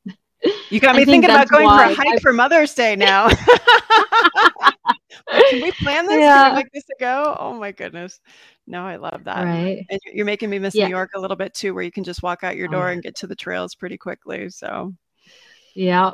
you 0.70 0.80
got 0.80 0.96
me 0.96 1.04
thinking 1.04 1.30
about 1.30 1.48
going 1.48 1.68
for 1.68 1.84
a 1.84 1.94
hike 1.94 2.16
I, 2.16 2.18
for 2.18 2.32
Mother's 2.32 2.74
Day 2.74 2.96
now. 2.96 3.28
Can 5.50 5.62
we 5.62 5.70
plan 5.72 6.06
this? 6.06 6.18
Yeah. 6.18 6.44
Can 6.44 6.50
we 6.52 6.56
make 6.62 6.72
this 6.72 6.84
a 6.90 7.00
go? 7.00 7.36
Oh 7.38 7.54
my 7.54 7.72
goodness. 7.72 8.20
No, 8.66 8.82
I 8.84 8.96
love 8.96 9.24
that. 9.24 9.44
Right. 9.44 9.84
And 9.88 10.00
you're 10.12 10.26
making 10.26 10.50
me 10.50 10.58
miss 10.58 10.74
yeah. 10.74 10.86
New 10.86 10.90
York 10.90 11.10
a 11.14 11.20
little 11.20 11.36
bit 11.36 11.54
too, 11.54 11.74
where 11.74 11.82
you 11.82 11.92
can 11.92 12.04
just 12.04 12.22
walk 12.22 12.42
out 12.44 12.56
your 12.56 12.68
door 12.68 12.88
oh. 12.88 12.92
and 12.92 13.02
get 13.02 13.16
to 13.16 13.26
the 13.26 13.36
trails 13.36 13.74
pretty 13.74 13.96
quickly. 13.96 14.48
So 14.50 14.94
yeah. 15.74 16.12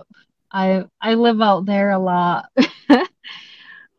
I 0.52 0.84
I 1.00 1.14
live 1.14 1.40
out 1.40 1.66
there 1.66 1.90
a 1.90 1.98
lot. 1.98 2.46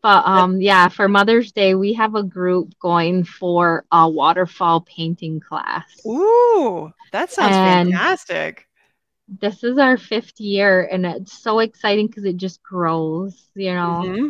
But 0.02 0.26
um, 0.26 0.62
yeah, 0.62 0.88
for 0.90 1.08
Mother's 1.08 1.52
Day, 1.52 1.76
we 1.76 1.94
have 1.94 2.16
a 2.16 2.24
group 2.24 2.78
going 2.80 3.24
for 3.24 3.86
a 3.92 4.08
waterfall 4.08 4.82
painting 4.82 5.40
class. 5.40 5.86
Ooh, 6.06 6.92
that 7.12 7.32
sounds 7.32 7.56
and 7.56 7.90
fantastic. 7.90 8.68
This 9.28 9.64
is 9.64 9.78
our 9.78 9.98
fifth 9.98 10.40
year, 10.40 10.88
and 10.92 11.06
it's 11.06 11.42
so 11.42 11.60
exciting 11.60 12.08
because 12.08 12.26
it 12.26 12.38
just 12.38 12.62
grows, 12.64 13.50
you 13.56 13.74
know. 13.74 14.04
Mm-hmm. 14.06 14.28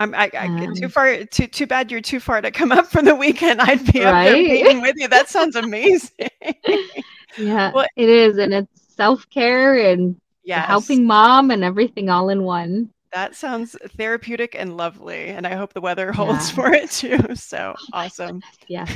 I'm 0.00 0.14
I, 0.14 0.30
I 0.32 0.46
um, 0.46 0.74
too 0.74 0.88
far 0.88 1.24
too 1.24 1.46
too 1.46 1.66
bad 1.66 1.90
you're 1.92 2.00
too 2.00 2.20
far 2.20 2.40
to 2.40 2.50
come 2.50 2.72
up 2.72 2.86
for 2.86 3.02
the 3.02 3.14
weekend. 3.14 3.60
I'd 3.60 3.92
be 3.92 4.02
right? 4.02 4.28
up 4.28 4.32
there 4.32 4.34
painting 4.34 4.80
with 4.80 4.96
you. 4.96 5.08
That 5.08 5.28
sounds 5.28 5.56
amazing. 5.56 6.30
yeah, 7.38 7.70
well, 7.72 7.86
it 7.96 8.08
is, 8.08 8.38
and 8.38 8.54
it's 8.54 8.94
self 8.96 9.28
care 9.28 9.76
and 9.92 10.18
yes. 10.42 10.66
helping 10.66 11.06
mom 11.06 11.50
and 11.50 11.62
everything 11.62 12.08
all 12.08 12.30
in 12.30 12.42
one. 12.42 12.90
That 13.12 13.34
sounds 13.34 13.76
therapeutic 13.96 14.54
and 14.56 14.76
lovely. 14.76 15.28
And 15.28 15.46
I 15.46 15.54
hope 15.54 15.72
the 15.72 15.80
weather 15.80 16.12
holds 16.12 16.50
yeah. 16.50 16.54
for 16.54 16.72
it 16.72 16.90
too. 16.90 17.34
So 17.34 17.74
oh 17.76 17.84
awesome. 17.92 18.40
Yeah. 18.68 18.86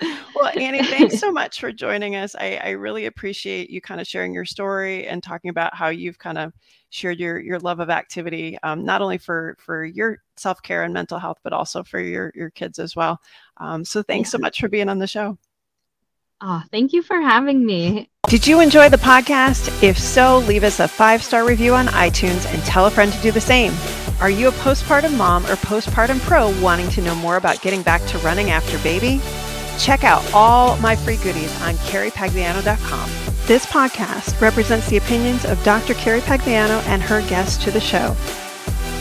well, 0.34 0.52
Annie, 0.56 0.84
thanks 0.84 1.18
so 1.18 1.32
much 1.32 1.60
for 1.60 1.72
joining 1.72 2.14
us. 2.14 2.36
I, 2.36 2.60
I 2.62 2.70
really 2.70 3.06
appreciate 3.06 3.70
you 3.70 3.80
kind 3.80 4.00
of 4.00 4.06
sharing 4.06 4.32
your 4.32 4.44
story 4.44 5.06
and 5.06 5.22
talking 5.22 5.48
about 5.48 5.74
how 5.74 5.88
you've 5.88 6.18
kind 6.18 6.38
of 6.38 6.52
shared 6.90 7.18
your 7.18 7.40
your 7.40 7.58
love 7.58 7.80
of 7.80 7.90
activity, 7.90 8.56
um, 8.62 8.84
not 8.84 9.02
only 9.02 9.18
for 9.18 9.56
for 9.58 9.84
your 9.84 10.18
self 10.36 10.62
care 10.62 10.84
and 10.84 10.94
mental 10.94 11.18
health, 11.18 11.38
but 11.42 11.52
also 11.52 11.82
for 11.82 12.00
your 12.00 12.32
your 12.34 12.50
kids 12.50 12.78
as 12.78 12.94
well. 12.94 13.20
Um, 13.56 13.84
so 13.84 14.02
thanks 14.02 14.30
so 14.30 14.38
much 14.38 14.60
for 14.60 14.68
being 14.68 14.88
on 14.88 14.98
the 14.98 15.06
show. 15.06 15.36
Oh, 16.40 16.62
thank 16.70 16.92
you 16.92 17.02
for 17.02 17.20
having 17.20 17.66
me. 17.66 18.08
Did 18.28 18.46
you 18.46 18.60
enjoy 18.60 18.88
the 18.88 18.96
podcast? 18.96 19.82
If 19.82 19.98
so, 19.98 20.38
leave 20.38 20.62
us 20.62 20.78
a 20.78 20.86
five 20.86 21.22
star 21.22 21.44
review 21.44 21.74
on 21.74 21.86
iTunes 21.88 22.46
and 22.52 22.62
tell 22.62 22.86
a 22.86 22.90
friend 22.90 23.12
to 23.12 23.22
do 23.22 23.32
the 23.32 23.40
same. 23.40 23.72
Are 24.20 24.30
you 24.30 24.48
a 24.48 24.52
postpartum 24.52 25.16
mom 25.16 25.44
or 25.46 25.56
postpartum 25.56 26.20
pro 26.20 26.50
wanting 26.60 26.88
to 26.90 27.02
know 27.02 27.14
more 27.16 27.36
about 27.36 27.60
getting 27.62 27.82
back 27.82 28.04
to 28.06 28.18
running 28.18 28.50
after 28.50 28.78
baby? 28.78 29.20
Check 29.78 30.04
out 30.04 30.28
all 30.32 30.76
my 30.78 30.94
free 30.94 31.16
goodies 31.16 31.60
on 31.62 31.74
carriepagliano.com. 31.76 33.10
This 33.46 33.64
podcast 33.66 34.40
represents 34.40 34.88
the 34.88 34.96
opinions 34.98 35.44
of 35.44 35.62
Dr. 35.64 35.94
Carrie 35.94 36.20
Pagliano 36.20 36.82
and 36.86 37.00
her 37.02 37.20
guests 37.28 37.62
to 37.64 37.70
the 37.70 37.80
show. 37.80 38.14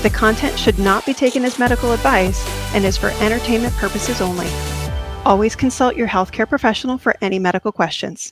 The 0.01 0.09
content 0.11 0.57
should 0.57 0.79
not 0.79 1.05
be 1.05 1.13
taken 1.13 1.43
as 1.43 1.59
medical 1.59 1.91
advice 1.91 2.43
and 2.73 2.85
is 2.85 2.97
for 2.97 3.09
entertainment 3.19 3.73
purposes 3.75 4.21
only. 4.21 4.47
Always 5.28 5.57
consult 5.57 5.97
your 5.97 6.07
healthcare 6.07 6.47
professional 6.47 6.97
for 6.97 7.13
any 7.21 7.38
medical 7.38 7.73
questions. 7.73 8.32